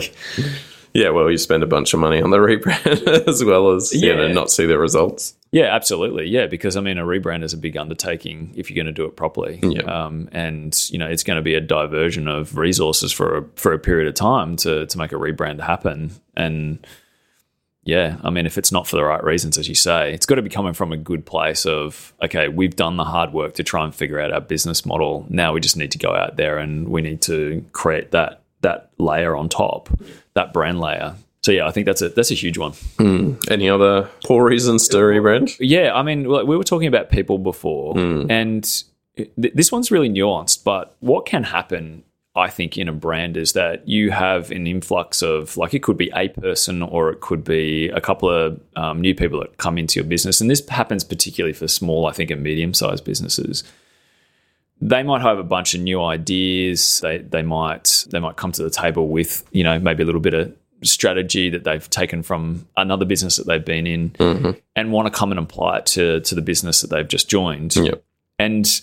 yeah 0.94 1.10
well 1.10 1.30
you 1.30 1.38
spend 1.38 1.64
a 1.64 1.68
bunch 1.68 1.94
of 1.94 2.00
money 2.00 2.22
on 2.22 2.30
the 2.30 2.38
rebrand 2.48 3.28
as 3.28 3.44
well 3.44 3.72
as 3.72 3.94
you 3.94 4.16
know 4.16 4.30
not 4.30 4.50
see 4.50 4.66
the 4.66 4.80
results 4.80 5.36
Yeah, 5.52 5.74
absolutely. 5.76 6.28
Yeah, 6.28 6.48
because 6.48 6.76
I 6.76 6.82
mean, 6.82 6.98
a 6.98 7.06
rebrand 7.06 7.44
is 7.44 7.54
a 7.54 7.58
big 7.58 7.78
undertaking 7.78 8.54
if 8.56 8.70
you're 8.70 8.76
going 8.76 8.94
to 8.94 9.02
do 9.02 9.06
it 9.06 9.16
properly. 9.16 9.60
Yeah. 9.64 9.84
Um, 9.84 10.28
and 10.34 10.76
you 10.92 10.98
know, 11.00 11.08
it's 11.08 11.24
going 11.24 11.38
to 11.38 11.42
be 11.42 11.56
a 11.56 11.62
diversion 11.62 12.28
of 12.28 12.58
resources 12.58 13.14
for 13.14 13.38
a, 13.38 13.46
for 13.56 13.72
a 13.74 13.80
period 13.80 14.08
of 14.08 14.14
time 14.14 14.58
to 14.58 14.86
to 14.86 14.98
make 14.98 15.14
a 15.14 15.16
rebrand 15.16 15.62
happen. 15.62 16.12
And 16.36 16.86
yeah, 17.88 18.18
I 18.22 18.30
mean, 18.30 18.46
if 18.46 18.58
it's 18.58 18.70
not 18.70 18.86
for 18.86 18.98
the 18.98 19.04
right 19.06 19.24
reasons, 19.24 19.58
as 19.58 19.70
you 19.70 19.74
say, 19.74 20.14
it's 20.14 20.26
got 20.26 20.36
to 20.36 20.42
be 20.42 20.50
coming 20.50 20.74
from 20.74 20.92
a 20.92 20.98
good 20.98 21.26
place 21.26 21.66
of 21.66 22.14
okay, 22.22 22.50
we've 22.50 22.76
done 22.76 22.98
the 22.98 23.06
hard 23.06 23.32
work 23.32 23.54
to 23.54 23.64
try 23.64 23.86
and 23.86 23.96
figure 23.96 24.20
out 24.20 24.34
our 24.34 24.42
business 24.42 24.86
model. 24.86 25.26
Now 25.30 25.54
we 25.54 25.62
just 25.62 25.78
need 25.78 25.92
to 25.92 25.98
go 25.98 26.14
out 26.14 26.36
there 26.36 26.58
and 26.58 26.90
we 26.90 27.02
need 27.02 27.22
to 27.24 27.66
create 27.72 28.12
that 28.12 28.42
that 28.60 28.92
layer 28.98 29.38
on 29.38 29.48
top, 29.48 29.90
that 30.34 30.52
brand 30.52 30.82
layer. 30.82 31.16
So 31.44 31.54
yeah, 31.54 31.66
I 31.66 31.72
think 31.72 31.86
that's 31.86 32.02
a 32.02 32.10
that's 32.10 32.30
a 32.30 32.34
huge 32.34 32.58
one. 32.58 32.74
Hmm. 32.98 33.36
any 33.50 33.70
other 33.70 34.10
poor 34.26 34.46
reasons 34.46 34.90
to 34.90 34.98
rebrand 34.98 35.56
Yeah, 35.62 35.94
I 35.96 36.04
mean, 36.04 36.28
we 36.28 36.58
were 36.58 36.66
talking 36.66 36.90
about 36.90 37.10
people 37.10 37.38
before, 37.38 37.94
hmm. 37.94 38.30
and 38.30 38.64
th- 39.16 39.32
this 39.54 39.72
one's 39.72 39.92
really 39.92 40.10
nuanced. 40.10 40.66
But 40.66 40.94
what 41.00 41.26
can 41.26 41.44
happen, 41.44 42.04
I 42.38 42.50
think, 42.50 42.78
in 42.78 42.88
a 42.88 42.94
brand 42.94 43.36
is 43.36 43.54
that 43.54 43.88
you 43.88 44.12
have 44.12 44.52
an 44.52 44.68
influx 44.68 45.22
of, 45.22 45.58
like, 45.58 45.74
it 45.74 45.82
could 45.84 45.98
be 45.98 46.12
a 46.16 46.30
person 46.30 46.84
or 46.84 47.10
it 47.10 47.20
could 47.20 47.44
be 47.44 47.90
a 47.90 48.00
couple 48.00 48.30
of 48.30 48.62
um, 48.76 49.02
new 49.02 49.16
people 49.16 49.40
that 49.40 49.58
come 49.58 49.78
into 49.78 50.00
your 50.00 50.08
business, 50.08 50.40
and 50.40 50.50
this 50.50 50.68
happens 50.70 51.04
particularly 51.04 51.54
for 51.54 51.68
small, 51.68 52.06
I 52.06 52.12
think, 52.12 52.30
and 52.32 52.44
medium-sized 52.44 53.04
businesses. 53.04 53.64
They 54.80 55.02
might 55.02 55.22
have 55.22 55.40
a 55.40 55.44
bunch 55.44 55.74
of 55.74 55.82
new 55.82 56.04
ideas. 56.04 57.00
They 57.00 57.18
they 57.18 57.42
might 57.42 58.06
they 58.12 58.20
might 58.20 58.36
come 58.36 58.52
to 58.52 58.64
the 58.64 58.70
table 58.70 59.08
with 59.08 59.44
you 59.52 59.64
know 59.64 59.80
maybe 59.80 60.04
a 60.04 60.06
little 60.06 60.22
bit 60.22 60.36
of 60.36 60.56
strategy 60.84 61.50
that 61.50 61.64
they've 61.64 61.90
taken 61.90 62.22
from 62.22 62.68
another 62.78 63.04
business 63.04 63.38
that 63.38 63.48
they've 63.48 63.66
been 63.66 63.88
in 63.88 64.14
and 64.76 64.92
want 64.92 65.12
to 65.12 65.20
come 65.20 65.32
and 65.32 65.40
apply 65.40 65.80
it 65.80 65.88
to 65.88 66.22
to 66.22 66.36
the 66.36 66.44
business 66.44 66.82
that 66.82 66.92
they've 66.92 67.08
just 67.08 67.28
joined. 67.28 67.76
Yep. 67.76 68.04
And 68.38 68.82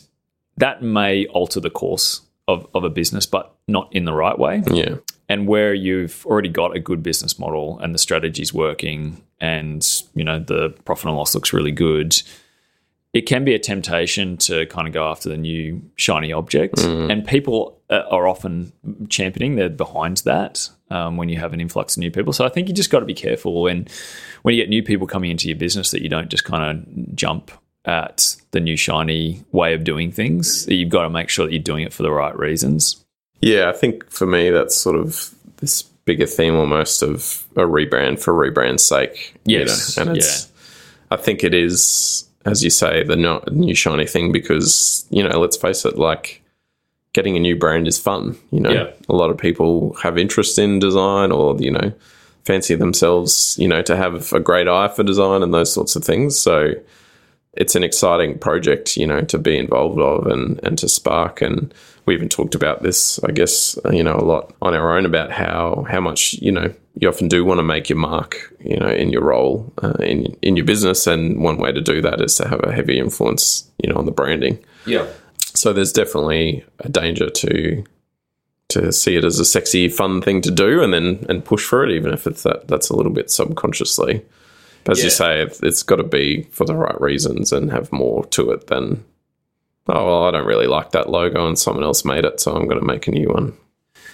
that 0.57 0.83
may 0.83 1.27
alter 1.27 1.61
the 1.61 1.71
course 1.71 2.23
of, 2.49 2.67
of 2.75 2.85
a 2.85 2.91
business, 2.91 3.27
but 3.27 3.55
not 3.67 3.89
in 3.93 4.05
the 4.05 4.13
right 4.13 4.39
way. 4.39 4.63
yeah 4.71 4.97
And 5.29 5.47
where 5.47 5.73
you've 5.73 6.25
already 6.27 6.51
got 6.51 6.77
a 6.77 6.81
good 6.81 7.03
business 7.03 7.39
model 7.39 7.79
and 7.79 7.95
the 7.95 7.99
strategy's 7.99 8.53
working 8.53 9.23
and 9.41 9.85
you 10.15 10.25
know 10.25 10.39
the 10.39 10.71
profit 10.85 11.07
and 11.07 11.17
loss 11.17 11.35
looks 11.35 11.53
really 11.53 11.73
good, 11.73 12.21
it 13.13 13.23
can 13.23 13.45
be 13.45 13.55
a 13.55 13.59
temptation 13.59 14.37
to 14.37 14.67
kind 14.67 14.87
of 14.87 14.93
go 14.93 15.09
after 15.09 15.29
the 15.29 15.37
new 15.37 15.81
shiny 15.97 16.33
object. 16.33 16.81
And 17.11 17.27
people 17.27 17.81
uh, 17.89 18.03
are 18.11 18.27
often 18.27 18.73
championing, 19.09 19.55
they're 19.57 19.69
behind 19.69 20.19
that 20.19 20.69
um, 20.91 21.17
when 21.17 21.29
you 21.29 21.39
have 21.39 21.53
an 21.53 21.61
influx 21.61 21.97
of 21.97 22.01
new 22.01 22.11
people. 22.11 22.33
So 22.33 22.45
I 22.45 22.49
think 22.49 22.69
you 22.69 22.75
just 22.75 22.91
got 22.91 23.01
to 23.01 23.07
be 23.07 23.15
careful 23.15 23.63
when 23.63 23.87
when 24.43 24.55
you 24.55 24.63
get 24.63 24.69
new 24.69 24.83
people 24.83 25.07
coming 25.07 25.31
into 25.31 25.49
your 25.49 25.57
business 25.57 25.91
that 25.93 26.03
you 26.03 26.09
don't 26.09 26.29
just 26.29 26.45
kind 26.45 26.65
of 26.71 27.15
jump 27.15 27.51
at 27.85 28.37
the 28.53 28.61
new 28.61 28.77
shiny 28.77 29.45
way 29.53 29.75
of 29.75 29.85
doing 29.85 30.11
things. 30.11 30.67
You've 30.69 30.89
got 30.91 31.03
to 31.03 31.11
make 31.11 31.29
sure 31.29 31.47
that 31.47 31.53
you're 31.53 31.63
doing 31.63 31.85
it 31.85 31.93
for 31.93 32.03
the 32.03 32.11
right 32.13 32.37
reasons. 32.39 33.05
Yeah, 33.41 33.69
I 33.69 33.73
think 33.73 34.11
for 34.11 34.27
me 34.27 34.51
that's 34.51 34.77
sort 34.77 34.97
of 34.97 35.35
this 35.59 35.83
bigger 36.07 36.27
theme 36.27 36.55
almost 36.55 37.03
of 37.03 37.45
a 37.57 37.61
rebrand 37.63 38.21
for 38.21 38.33
rebrand's 38.33 38.85
sake. 38.85 39.35
you 39.45 39.59
Yes, 39.59 39.97
know, 39.97 40.03
and 40.05 40.17
it's 40.17 40.51
I 41.11 41.17
think 41.17 41.45
it 41.45 41.53
is, 41.55 42.27
as 42.47 42.65
you 42.65 42.71
say, 42.71 43.05
the 43.05 43.17
no, 43.17 43.43
new 43.51 43.75
shiny 43.75 44.07
thing 44.07 44.33
because 44.33 45.07
you 45.11 45.23
know, 45.23 45.39
let's 45.39 45.57
face 45.57 45.85
it, 45.85 45.99
like 45.99 46.43
getting 47.13 47.37
a 47.37 47.41
new 47.41 47.55
brand 47.57 47.87
is 47.87 47.99
fun. 47.99 48.37
You 48.51 48.61
know, 48.61 48.71
Yeah. 48.73 48.91
a 49.09 49.15
lot 49.15 49.31
of 49.31 49.37
people 49.39 49.95
have 50.03 50.17
interest 50.19 50.59
in 50.59 50.79
design 50.79 51.31
or 51.33 51.57
you 51.59 51.71
know 51.71 51.93
fancy 52.45 52.75
themselves, 52.75 53.57
you 53.59 53.69
know, 53.69 53.83
to 53.83 53.97
have 53.97 54.33
a 54.33 54.41
great 54.41 54.69
eye 54.69 54.89
for 54.89 55.03
design 55.03 55.43
and 55.43 55.53
those 55.53 55.73
sorts 55.73 55.97
of 55.97 56.05
things. 56.05 56.39
So 56.39 56.73
it's 57.57 57.75
an 57.75 57.85
exciting 57.85 58.39
project, 58.39 58.97
you 58.97 59.07
know, 59.07 59.23
to 59.23 59.39
be 59.39 59.57
involved 59.57 59.99
of 59.99 60.27
and, 60.27 60.61
and 60.63 60.79
to 60.79 60.89
spark. 60.89 61.43
And 61.43 61.73
we 62.07 62.15
even 62.15 62.29
talked 62.29 62.55
about 62.55 62.83
this, 62.83 63.19
I 63.25 63.33
guess, 63.33 63.79
you 63.91 64.03
know, 64.03 64.17
a 64.17 64.25
lot 64.25 64.55
on 64.61 64.75
our 64.75 64.97
own 64.97 65.07
about 65.07 65.31
how 65.31 65.87
how 65.89 66.01
much 66.01 66.35
you 66.35 66.53
know 66.53 66.73
you 66.95 67.09
often 67.09 67.29
do 67.29 67.45
want 67.45 67.59
to 67.59 67.65
make 67.65 67.89
your 67.89 67.99
mark, 67.99 68.55
you 68.61 68.77
know, 68.77 68.89
in 68.89 69.11
your 69.11 69.23
role 69.23 69.73
uh, 69.83 69.95
in 70.01 70.37
in 70.43 70.57
your 70.57 70.67
business. 70.67 71.07
And 71.07 71.43
one 71.43 71.59
way 71.59 71.73
to 71.73 71.81
do 71.81 72.03
that 72.03 72.21
is 72.21 72.35
to 72.37 72.49
have 72.49 72.61
a 72.63 72.73
heavy 72.73 72.99
influence, 72.99 73.69
you 73.83 73.89
know, 73.89 73.97
on 73.97 74.07
the 74.07 74.13
branding. 74.13 74.59
Yeah. 74.87 75.07
So 75.55 75.73
there's 75.73 75.93
definitely 75.93 76.65
a 76.81 76.89
danger 76.89 77.31
to 77.31 77.85
to 78.71 78.93
see 78.93 79.17
it 79.17 79.25
as 79.25 79.39
a 79.39 79.45
sexy, 79.45 79.89
fun 79.89 80.21
thing 80.21 80.41
to 80.43 80.51
do, 80.51 80.83
and 80.83 80.93
then 80.93 81.25
and 81.29 81.45
push 81.45 81.65
for 81.65 81.85
it, 81.85 81.91
even 81.91 82.13
if 82.13 82.27
it's 82.27 82.43
that 82.43 82.69
that's 82.69 82.91
a 82.91 82.97
little 82.97 83.13
bit 83.13 83.31
subconsciously. 83.31 84.25
But 84.85 84.93
as 84.93 84.99
Yeah. 84.99 85.05
you 85.05 85.11
say, 85.11 85.43
it's, 85.43 85.61
it's 85.63 85.83
got 85.83 85.97
to 85.97 86.05
be 86.05 86.43
for 86.51 86.65
the 86.65 86.75
right 86.77 87.01
reasons 87.01 87.53
and 87.53 87.71
have 87.71 87.91
more 87.93 88.25
to 88.27 88.51
it 88.51 88.67
than 88.69 89.05
oh 89.89 90.07
well, 90.07 90.25
I 90.25 90.31
don't 90.31 90.47
really 90.47 90.67
like 90.67 90.93
that 90.93 91.11
logo, 91.11 91.47
and 91.47 91.59
someone 91.59 91.85
else 91.85 92.05
made 92.05 92.25
it, 92.25 92.41
so 92.41 92.55
I'm 92.55 92.67
going 92.67 92.81
to 92.81 92.87
make 92.87 93.07
a 93.07 93.11
new 93.11 93.29
one. 93.29 93.55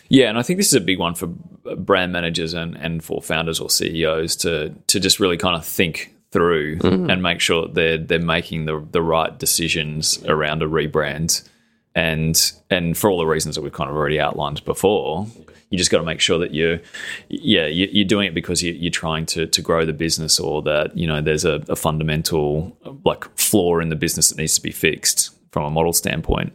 Yeah, 0.09 0.29
and 0.29 0.39
I 0.39 0.43
think 0.43 0.59
this 0.59 0.67
is 0.69 0.75
a 0.75 0.81
big 0.81 0.99
one 0.99 1.15
for 1.15 1.29
brand 1.77 2.13
managers 2.13 2.53
and, 2.53 2.77
and 2.77 3.03
for 3.03 3.23
founders 3.23 3.61
or 3.61 3.71
CEOs 3.71 4.37
to 4.37 4.75
to 4.89 5.01
just 5.01 5.21
really 5.21 5.37
kind 5.37 5.57
of 5.57 5.65
think 5.65 6.15
through 6.33 6.79
mm. 6.79 7.13
and 7.13 7.23
make 7.23 7.41
sure 7.41 7.63
that 7.63 7.75
they're 7.75 7.99
they're 7.99 8.19
making 8.19 8.65
the 8.65 8.85
the 8.91 9.03
right 9.03 9.39
decisions 9.39 10.23
around 10.25 10.63
a 10.63 10.67
rebrand. 10.67 11.49
And 11.95 12.53
and 12.71 12.97
for 12.97 13.11
all 13.11 13.19
the 13.19 13.27
reasons 13.27 13.55
that 13.57 13.63
we've 13.63 13.73
kind 13.73 13.91
of 13.91 13.97
already 13.97 14.21
outlined 14.21 14.65
before, 14.65 15.27
you 15.71 15.79
just 15.79 15.91
got 15.91 15.99
to 15.99 16.05
make 16.05 16.21
sure 16.21 16.39
that 16.39 16.53
you're 16.53 16.81
yeah 17.29 17.67
you- 17.67 17.89
you're 17.93 18.05
doing 18.05 18.27
it 18.29 18.35
because 18.35 18.63
you- 18.63 18.73
you're 18.73 18.91
trying 18.91 19.25
to 19.27 19.47
to 19.47 19.63
grow 19.63 19.87
the 19.87 19.93
business 19.93 20.39
or 20.41 20.61
that 20.63 20.97
you 20.97 21.07
know 21.07 21.21
there's 21.21 21.45
a, 21.45 21.63
a 21.69 21.77
fundamental 21.77 22.77
like 23.05 23.25
flaw 23.39 23.79
in 23.79 23.89
the 23.89 23.97
business 23.97 24.29
that 24.31 24.39
needs 24.39 24.55
to 24.57 24.63
be 24.63 24.71
fixed 24.73 25.31
from 25.53 25.65
a 25.65 25.71
model 25.71 25.93
standpoint. 25.93 26.53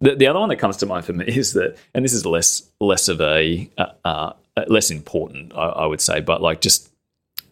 The, 0.00 0.14
the 0.16 0.26
other 0.26 0.40
one 0.40 0.48
that 0.50 0.56
comes 0.56 0.76
to 0.78 0.86
mind 0.86 1.04
for 1.06 1.12
me 1.14 1.24
is 1.26 1.52
that, 1.54 1.76
and 1.94 2.04
this 2.04 2.12
is 2.12 2.26
less 2.26 2.62
less 2.80 3.08
of 3.08 3.20
a 3.20 3.70
uh, 3.78 3.86
uh, 4.04 4.32
less 4.68 4.90
important, 4.90 5.52
I, 5.54 5.66
I 5.66 5.86
would 5.86 6.00
say, 6.00 6.20
but 6.20 6.42
like 6.42 6.60
just 6.60 6.90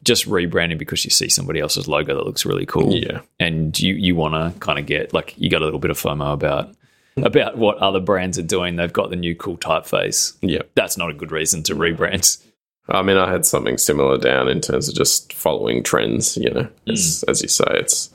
just 0.04 0.26
rebranding 0.28 0.78
because 0.78 1.04
you 1.04 1.10
see 1.10 1.28
somebody 1.28 1.60
else's 1.60 1.86
logo 1.86 2.14
that 2.14 2.26
looks 2.26 2.44
really 2.44 2.66
cool, 2.66 2.92
Yeah. 2.94 3.20
and 3.38 3.78
you 3.78 3.94
you 3.94 4.14
want 4.16 4.34
to 4.34 4.58
kind 4.60 4.78
of 4.78 4.84
get 4.86 5.14
like 5.14 5.34
you 5.38 5.48
got 5.48 5.62
a 5.62 5.64
little 5.64 5.80
bit 5.80 5.90
of 5.92 5.98
FOMO 5.98 6.32
about 6.32 6.74
about 7.16 7.58
what 7.58 7.78
other 7.78 8.00
brands 8.00 8.38
are 8.38 8.42
doing. 8.42 8.76
They've 8.76 8.92
got 8.92 9.10
the 9.10 9.16
new 9.16 9.34
cool 9.34 9.58
typeface. 9.58 10.36
Yeah. 10.40 10.62
That's 10.74 10.96
not 10.96 11.10
a 11.10 11.14
good 11.14 11.32
reason 11.32 11.62
to 11.64 11.74
rebrand. 11.74 12.42
I 12.88 13.02
mean, 13.02 13.16
I 13.16 13.30
had 13.30 13.46
something 13.46 13.78
similar 13.78 14.18
down 14.18 14.48
in 14.48 14.60
terms 14.60 14.88
of 14.88 14.94
just 14.94 15.32
following 15.32 15.82
trends. 15.82 16.36
You 16.36 16.50
know, 16.50 16.62
hmm. 16.62 16.68
it's, 16.86 17.22
as 17.24 17.42
you 17.42 17.48
say, 17.48 17.64
it's 17.70 18.10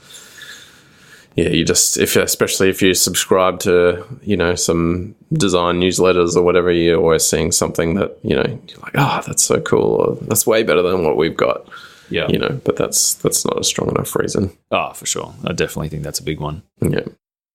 yeah. 1.35 1.49
You 1.49 1.63
just 1.63 1.97
if 1.97 2.15
especially 2.15 2.69
if 2.69 2.81
you 2.81 2.93
subscribe 2.93 3.59
to 3.61 4.05
you 4.23 4.35
know 4.35 4.55
some 4.55 5.15
design 5.33 5.79
newsletters 5.79 6.35
or 6.35 6.41
whatever, 6.41 6.71
you're 6.71 6.99
always 6.99 7.23
seeing 7.23 7.51
something 7.51 7.95
that 7.95 8.17
you 8.23 8.35
know 8.35 8.45
you're 8.67 8.79
like, 8.79 8.93
oh, 8.95 9.21
that's 9.25 9.43
so 9.43 9.61
cool. 9.61 9.95
Or, 10.01 10.15
that's 10.27 10.45
way 10.45 10.63
better 10.63 10.81
than 10.81 11.03
what 11.05 11.17
we've 11.17 11.37
got. 11.37 11.67
Yeah, 12.09 12.27
You 12.29 12.39
know, 12.39 12.61
but 12.63 12.77
that's 12.77 13.15
that's 13.15 13.45
not 13.45 13.59
a 13.59 13.63
strong 13.65 13.89
enough 13.89 14.15
reason. 14.15 14.57
oh 14.71 14.93
for 14.93 15.05
sure. 15.05 15.33
I 15.43 15.51
definitely 15.51 15.89
think 15.89 16.03
that's 16.03 16.19
a 16.19 16.23
big 16.23 16.39
one. 16.39 16.63
Yeah. 16.81 17.01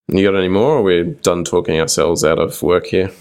You 0.08 0.30
got 0.30 0.36
any 0.36 0.48
more? 0.48 0.78
Or 0.78 0.82
we're 0.82 1.04
done 1.04 1.44
talking 1.44 1.80
ourselves 1.80 2.24
out 2.24 2.38
of 2.38 2.60
work 2.62 2.86
here. 2.86 3.10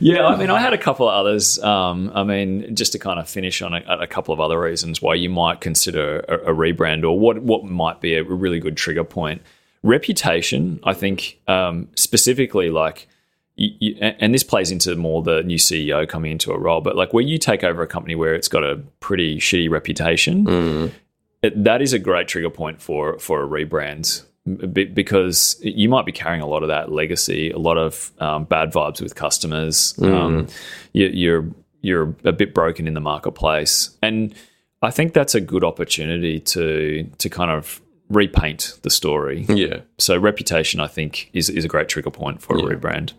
Yeah, 0.00 0.26
I 0.26 0.36
mean, 0.36 0.50
I 0.50 0.60
had 0.60 0.72
a 0.72 0.78
couple 0.78 1.08
of 1.08 1.14
others. 1.14 1.58
Um, 1.62 2.10
I 2.14 2.24
mean, 2.24 2.74
just 2.74 2.92
to 2.92 2.98
kind 2.98 3.18
of 3.18 3.28
finish 3.28 3.62
on 3.62 3.74
a, 3.74 3.82
a 4.00 4.06
couple 4.06 4.34
of 4.34 4.40
other 4.40 4.60
reasons 4.60 5.00
why 5.00 5.14
you 5.14 5.30
might 5.30 5.60
consider 5.60 6.20
a, 6.28 6.52
a 6.52 6.54
rebrand 6.54 7.04
or 7.04 7.18
what 7.18 7.42
what 7.42 7.64
might 7.64 8.00
be 8.00 8.14
a 8.14 8.24
really 8.24 8.60
good 8.60 8.76
trigger 8.76 9.04
point. 9.04 9.42
Reputation, 9.82 10.80
I 10.84 10.94
think, 10.94 11.40
um, 11.48 11.88
specifically 11.94 12.70
like. 12.70 13.08
You, 13.56 13.70
you, 13.78 13.94
and 14.00 14.34
this 14.34 14.42
plays 14.42 14.72
into 14.72 14.96
more 14.96 15.22
the 15.22 15.44
new 15.44 15.58
CEO 15.58 16.08
coming 16.08 16.32
into 16.32 16.50
a 16.50 16.58
role, 16.58 16.80
but 16.80 16.96
like 16.96 17.12
where 17.12 17.22
you 17.22 17.38
take 17.38 17.62
over 17.62 17.82
a 17.82 17.86
company 17.86 18.16
where 18.16 18.34
it's 18.34 18.48
got 18.48 18.64
a 18.64 18.82
pretty 18.98 19.38
shitty 19.38 19.70
reputation, 19.70 20.92
it, 21.40 21.62
that 21.62 21.80
is 21.80 21.92
a 21.92 22.00
great 22.00 22.26
trigger 22.26 22.50
point 22.50 22.82
for 22.82 23.16
for 23.20 23.44
a 23.44 23.46
rebrand 23.46 24.24
because 24.46 25.56
you 25.62 25.88
might 25.88 26.04
be 26.04 26.12
carrying 26.12 26.42
a 26.42 26.46
lot 26.46 26.62
of 26.62 26.68
that 26.68 26.92
legacy, 26.92 27.50
a 27.50 27.58
lot 27.58 27.78
of 27.78 28.12
um, 28.18 28.44
bad 28.44 28.72
vibes 28.72 29.00
with 29.00 29.14
customers. 29.14 29.94
Um, 30.02 30.48
you, 30.92 31.06
you're 31.06 31.48
you're 31.80 32.14
a 32.24 32.32
bit 32.32 32.54
broken 32.54 32.86
in 32.86 32.94
the 32.94 33.00
marketplace, 33.00 33.96
and 34.02 34.34
I 34.82 34.90
think 34.90 35.14
that's 35.14 35.34
a 35.34 35.40
good 35.40 35.64
opportunity 35.64 36.40
to 36.40 37.08
to 37.18 37.28
kind 37.30 37.50
of 37.50 37.80
repaint 38.10 38.78
the 38.82 38.90
story. 38.90 39.46
yeah. 39.48 39.80
So 39.98 40.18
reputation, 40.18 40.80
I 40.80 40.88
think, 40.88 41.30
is 41.32 41.48
is 41.48 41.64
a 41.64 41.68
great 41.68 41.88
trigger 41.88 42.10
point 42.10 42.42
for 42.42 42.56
a 42.56 42.60
rebrand. 42.60 43.12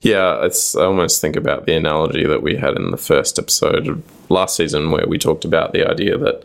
Yeah, 0.00 0.44
it's 0.44 0.74
I 0.74 0.84
almost 0.84 1.20
think 1.20 1.36
about 1.36 1.66
the 1.66 1.74
analogy 1.74 2.26
that 2.26 2.42
we 2.42 2.56
had 2.56 2.74
in 2.74 2.90
the 2.90 2.96
first 2.96 3.38
episode 3.38 3.86
of 3.86 4.30
last 4.30 4.56
season 4.56 4.90
where 4.90 5.06
we 5.06 5.18
talked 5.18 5.44
about 5.44 5.72
the 5.72 5.88
idea 5.88 6.18
that 6.18 6.44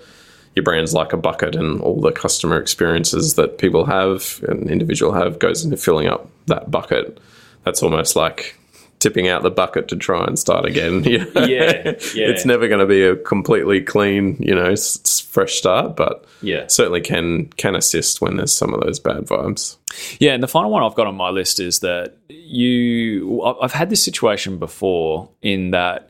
your 0.57 0.63
brand's 0.63 0.93
like 0.93 1.13
a 1.13 1.17
bucket 1.17 1.55
and 1.55 1.79
all 1.81 2.01
the 2.01 2.11
customer 2.11 2.59
experiences 2.59 3.35
that 3.35 3.57
people 3.59 3.85
have 3.85 4.43
and 4.49 4.69
individual 4.69 5.13
have 5.13 5.39
goes 5.39 5.63
into 5.63 5.77
filling 5.77 6.07
up 6.07 6.27
that 6.47 6.69
bucket. 6.71 7.19
That's 7.63 7.81
almost 7.83 8.15
like 8.15 8.55
tipping 8.99 9.27
out 9.27 9.43
the 9.43 9.51
bucket 9.51 9.87
to 9.89 9.95
try 9.95 10.25
and 10.25 10.39
start 10.39 10.65
again. 10.65 11.03
you 11.03 11.19
know? 11.35 11.45
Yeah, 11.45 11.83
yeah. 12.15 12.27
it's 12.31 12.45
never 12.45 12.67
going 12.67 12.79
to 12.79 12.87
be 12.87 13.03
a 13.03 13.15
completely 13.15 13.79
clean, 13.81 14.35
you 14.39 14.55
know, 14.55 14.71
s- 14.71 15.19
fresh 15.19 15.53
start, 15.55 15.95
but 15.95 16.25
Yeah. 16.41 16.65
certainly 16.67 17.01
can 17.01 17.45
can 17.57 17.75
assist 17.75 18.19
when 18.21 18.37
there's 18.37 18.51
some 18.53 18.73
of 18.73 18.81
those 18.81 18.99
bad 18.99 19.27
vibes. 19.27 19.77
Yeah, 20.19 20.33
and 20.33 20.41
the 20.41 20.47
final 20.47 20.71
one 20.71 20.81
I've 20.81 20.95
got 20.95 21.05
on 21.07 21.15
my 21.15 21.29
list 21.29 21.59
is 21.59 21.79
that 21.81 22.17
you. 22.29 23.41
I've 23.61 23.73
had 23.73 23.89
this 23.91 24.03
situation 24.03 24.57
before 24.57 25.29
in 25.41 25.71
that 25.71 26.09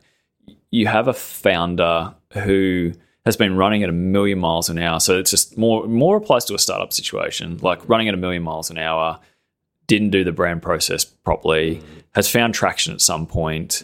you 0.70 0.86
have 0.86 1.08
a 1.08 1.14
founder 1.14 2.14
who 2.32 2.92
has 3.28 3.36
been 3.36 3.58
running 3.58 3.82
at 3.82 3.90
a 3.90 3.92
million 3.92 4.38
miles 4.38 4.70
an 4.70 4.78
hour. 4.78 4.98
So 5.00 5.18
it's 5.18 5.30
just 5.30 5.58
more 5.58 5.86
more 5.86 6.16
applies 6.16 6.46
to 6.46 6.54
a 6.54 6.58
startup 6.58 6.94
situation, 6.94 7.58
like 7.60 7.86
running 7.86 8.08
at 8.08 8.14
a 8.14 8.16
million 8.16 8.42
miles 8.42 8.70
an 8.70 8.78
hour, 8.78 9.20
didn't 9.86 10.10
do 10.10 10.24
the 10.24 10.32
brand 10.32 10.62
process 10.62 11.04
properly, 11.04 11.76
mm-hmm. 11.76 11.98
has 12.14 12.30
found 12.30 12.54
traction 12.54 12.94
at 12.94 13.02
some 13.02 13.26
point. 13.26 13.82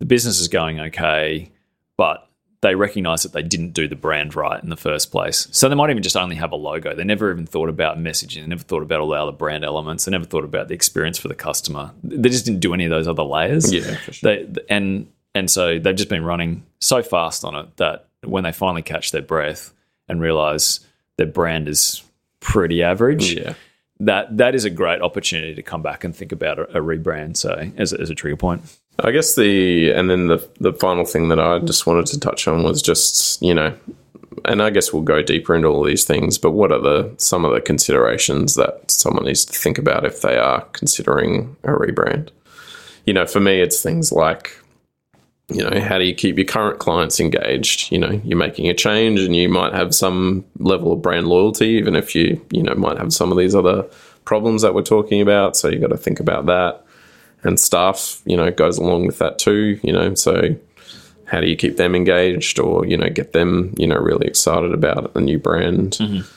The 0.00 0.06
business 0.06 0.40
is 0.40 0.48
going 0.48 0.80
okay, 0.80 1.52
but 1.96 2.28
they 2.62 2.74
recognize 2.74 3.22
that 3.22 3.32
they 3.32 3.44
didn't 3.44 3.74
do 3.74 3.86
the 3.86 3.94
brand 3.94 4.34
right 4.34 4.60
in 4.60 4.70
the 4.70 4.76
first 4.76 5.12
place. 5.12 5.46
So 5.52 5.68
they 5.68 5.76
might 5.76 5.90
even 5.90 6.02
just 6.02 6.16
only 6.16 6.34
have 6.34 6.50
a 6.50 6.56
logo. 6.56 6.92
They 6.92 7.04
never 7.04 7.30
even 7.30 7.46
thought 7.46 7.68
about 7.68 7.96
messaging. 7.96 8.40
They 8.40 8.48
never 8.48 8.64
thought 8.64 8.82
about 8.82 8.98
all 8.98 9.10
the 9.10 9.14
other 9.14 9.30
brand 9.30 9.64
elements. 9.64 10.04
They 10.04 10.10
never 10.10 10.24
thought 10.24 10.44
about 10.44 10.66
the 10.66 10.74
experience 10.74 11.16
for 11.16 11.28
the 11.28 11.36
customer. 11.36 11.92
They 12.02 12.28
just 12.28 12.44
didn't 12.44 12.60
do 12.60 12.74
any 12.74 12.86
of 12.86 12.90
those 12.90 13.06
other 13.06 13.22
layers. 13.22 13.72
Yeah, 13.72 13.94
for 13.98 14.12
sure. 14.12 14.46
They, 14.46 14.60
and 14.68 15.06
and 15.32 15.48
so 15.48 15.78
they've 15.78 15.94
just 15.94 16.08
been 16.08 16.24
running 16.24 16.64
so 16.80 17.04
fast 17.04 17.44
on 17.44 17.54
it 17.54 17.76
that 17.76 18.09
when 18.24 18.44
they 18.44 18.52
finally 18.52 18.82
catch 18.82 19.12
their 19.12 19.22
breath 19.22 19.72
and 20.08 20.20
realize 20.20 20.80
their 21.16 21.26
brand 21.26 21.68
is 21.68 22.02
pretty 22.40 22.82
average, 22.82 23.34
Yeah. 23.34 23.54
that 24.00 24.36
that 24.38 24.54
is 24.54 24.64
a 24.64 24.70
great 24.70 25.00
opportunity 25.02 25.54
to 25.54 25.62
come 25.62 25.82
back 25.82 26.04
and 26.04 26.14
think 26.14 26.32
about 26.32 26.58
a, 26.58 26.78
a 26.78 26.80
rebrand. 26.80 27.36
So 27.36 27.70
as 27.76 27.92
a, 27.92 28.00
as 28.00 28.10
a 28.10 28.14
trigger 28.14 28.36
point. 28.36 28.62
I 28.98 29.12
guess 29.12 29.34
the 29.34 29.90
and 29.92 30.10
then 30.10 30.26
the 30.26 30.46
the 30.60 30.72
final 30.74 31.04
thing 31.04 31.28
that 31.28 31.40
I 31.40 31.58
just 31.60 31.86
wanted 31.86 32.06
to 32.06 32.20
touch 32.20 32.46
on 32.48 32.62
was 32.62 32.82
just 32.82 33.40
you 33.42 33.54
know, 33.54 33.74
and 34.44 34.62
I 34.62 34.68
guess 34.70 34.92
we'll 34.92 35.02
go 35.02 35.22
deeper 35.22 35.54
into 35.54 35.68
all 35.68 35.82
these 35.82 36.04
things. 36.04 36.36
But 36.38 36.50
what 36.50 36.70
are 36.72 36.80
the 36.80 37.14
some 37.16 37.44
of 37.46 37.52
the 37.54 37.60
considerations 37.62 38.56
that 38.56 38.90
someone 38.90 39.24
needs 39.24 39.44
to 39.46 39.52
think 39.58 39.78
about 39.78 40.04
if 40.04 40.20
they 40.20 40.36
are 40.36 40.62
considering 40.72 41.56
a 41.64 41.68
rebrand? 41.68 42.28
You 43.06 43.14
know, 43.14 43.26
for 43.26 43.40
me, 43.40 43.60
it's 43.62 43.82
things 43.82 44.12
like 44.12 44.54
you 45.50 45.68
know 45.68 45.80
how 45.80 45.98
do 45.98 46.04
you 46.04 46.14
keep 46.14 46.36
your 46.36 46.46
current 46.46 46.78
clients 46.78 47.20
engaged? 47.20 47.90
You 47.90 47.98
know 47.98 48.20
you're 48.24 48.38
making 48.38 48.68
a 48.68 48.74
change 48.74 49.20
and 49.20 49.34
you 49.34 49.48
might 49.48 49.72
have 49.72 49.94
some 49.94 50.44
level 50.58 50.92
of 50.92 51.02
brand 51.02 51.28
loyalty 51.28 51.66
even 51.70 51.96
if 51.96 52.14
you 52.14 52.44
you 52.50 52.62
know 52.62 52.74
might 52.74 52.98
have 52.98 53.12
some 53.12 53.32
of 53.32 53.38
these 53.38 53.54
other 53.54 53.88
problems 54.24 54.62
that 54.62 54.74
we're 54.74 54.82
talking 54.82 55.20
about. 55.20 55.56
So 55.56 55.68
you 55.68 55.78
got 55.78 55.88
to 55.88 55.96
think 55.96 56.20
about 56.20 56.46
that. 56.46 56.84
And 57.42 57.58
staff 57.58 58.22
you 58.24 58.36
know 58.36 58.50
goes 58.50 58.78
along 58.78 59.06
with 59.06 59.18
that 59.18 59.38
too 59.38 59.80
you 59.82 59.92
know. 59.92 60.14
So 60.14 60.56
how 61.24 61.40
do 61.40 61.46
you 61.46 61.56
keep 61.56 61.76
them 61.76 61.94
engaged 61.94 62.58
or 62.58 62.86
you 62.86 62.96
know 62.96 63.08
get 63.08 63.32
them 63.32 63.74
you 63.76 63.86
know 63.86 63.96
really 63.96 64.26
excited 64.26 64.72
about 64.72 65.10
a 65.14 65.20
new 65.20 65.38
brand? 65.38 65.92
Mm-hmm. 65.92 66.28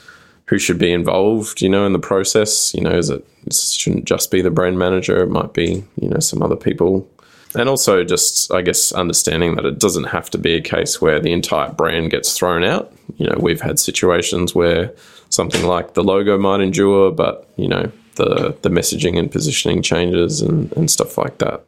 Who 0.47 0.59
should 0.59 0.77
be 0.77 0.91
involved 0.91 1.61
you 1.61 1.69
know 1.69 1.85
in 1.85 1.93
the 1.93 1.99
process? 1.99 2.73
You 2.73 2.81
know 2.81 2.97
is 2.97 3.09
it 3.09 3.25
it 3.45 3.53
shouldn't 3.53 4.05
just 4.05 4.31
be 4.31 4.41
the 4.41 4.49
brand 4.49 4.79
manager. 4.79 5.21
It 5.23 5.29
might 5.29 5.53
be 5.53 5.83
you 6.01 6.09
know 6.09 6.19
some 6.19 6.41
other 6.41 6.55
people 6.55 7.07
and 7.55 7.69
also 7.69 8.03
just 8.03 8.51
i 8.53 8.61
guess 8.61 8.91
understanding 8.91 9.55
that 9.55 9.65
it 9.65 9.79
doesn't 9.79 10.05
have 10.05 10.29
to 10.29 10.37
be 10.37 10.55
a 10.55 10.61
case 10.61 11.01
where 11.01 11.19
the 11.19 11.31
entire 11.31 11.71
brand 11.71 12.11
gets 12.11 12.37
thrown 12.37 12.63
out 12.63 12.91
you 13.17 13.25
know 13.25 13.35
we've 13.39 13.61
had 13.61 13.79
situations 13.79 14.53
where 14.55 14.93
something 15.29 15.65
like 15.65 15.93
the 15.93 16.03
logo 16.03 16.37
might 16.37 16.61
endure 16.61 17.11
but 17.11 17.49
you 17.57 17.67
know 17.67 17.91
the 18.15 18.55
the 18.61 18.69
messaging 18.69 19.17
and 19.17 19.31
positioning 19.31 19.81
changes 19.81 20.41
and, 20.41 20.71
and 20.73 20.89
stuff 20.89 21.17
like 21.17 21.39
that 21.39 21.63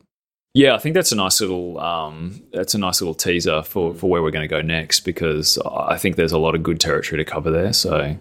Yeah, 0.58 0.74
I 0.74 0.78
think 0.78 0.94
that's 0.94 1.12
a 1.12 1.18
nice 1.18 1.42
little 1.42 1.78
um, 1.80 2.42
that's 2.54 2.74
a 2.76 2.78
nice 2.78 3.02
little 3.02 3.14
teaser 3.14 3.62
for 3.62 3.94
for 3.94 4.10
where 4.10 4.24
we're 4.24 4.32
going 4.32 4.48
to 4.50 4.56
go 4.56 4.62
next 4.62 5.02
because 5.02 5.58
I 5.66 5.98
think 5.98 6.16
there's 6.16 6.32
a 6.32 6.38
lot 6.38 6.56
of 6.56 6.64
good 6.64 6.80
territory 6.80 7.22
to 7.22 7.30
cover 7.30 7.52
there. 7.52 7.74
So. 7.74 8.16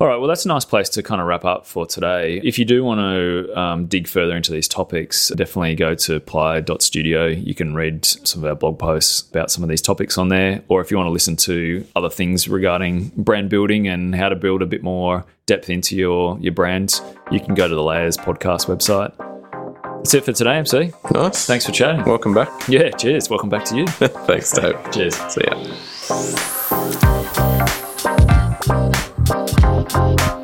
All 0.00 0.06
right, 0.06 0.16
well, 0.16 0.28
that's 0.28 0.46
a 0.46 0.48
nice 0.48 0.64
place 0.64 0.88
to 0.90 1.02
kind 1.02 1.20
of 1.20 1.26
wrap 1.26 1.44
up 1.44 1.66
for 1.66 1.84
today. 1.84 2.40
If 2.42 2.58
you 2.58 2.64
do 2.64 2.82
want 2.82 3.00
to 3.00 3.60
um, 3.60 3.84
dig 3.84 4.08
further 4.08 4.34
into 4.34 4.50
these 4.50 4.66
topics, 4.66 5.28
definitely 5.28 5.74
go 5.74 5.94
to 5.94 6.20
ply.studio. 6.20 7.26
You 7.26 7.54
can 7.54 7.74
read 7.74 8.06
some 8.06 8.42
of 8.42 8.48
our 8.48 8.54
blog 8.54 8.78
posts 8.78 9.20
about 9.28 9.50
some 9.50 9.62
of 9.62 9.68
these 9.68 9.82
topics 9.82 10.16
on 10.16 10.28
there. 10.28 10.62
Or 10.68 10.80
if 10.80 10.90
you 10.90 10.96
want 10.96 11.08
to 11.08 11.12
listen 11.12 11.36
to 11.36 11.86
other 11.94 12.08
things 12.08 12.48
regarding 12.48 13.12
brand 13.14 13.50
building 13.50 13.88
and 13.88 14.14
how 14.14 14.30
to 14.30 14.36
build 14.36 14.62
a 14.62 14.66
bit 14.66 14.82
more 14.82 15.26
depth 15.44 15.68
into 15.68 15.94
your, 15.94 16.38
your 16.40 16.54
brand, 16.54 16.98
you 17.30 17.38
can 17.38 17.54
go 17.54 17.68
to 17.68 17.74
the 17.74 17.82
Layers 17.82 18.16
podcast 18.16 18.74
website. 18.74 19.14
That's 19.98 20.14
it 20.14 20.24
for 20.24 20.32
today, 20.32 20.56
MC. 20.56 20.92
Nice. 21.12 21.44
Thanks 21.44 21.66
for 21.66 21.72
chatting. 21.72 22.06
Welcome 22.06 22.32
back. 22.32 22.48
Yeah, 22.68 22.88
cheers. 22.88 23.28
Welcome 23.28 23.50
back 23.50 23.66
to 23.66 23.76
you. 23.76 23.86
Thanks, 23.86 24.50
Dave. 24.52 24.78
cheers. 24.92 25.14
See 25.30 25.42
ya. 28.66 29.06
Bye. 29.92 30.39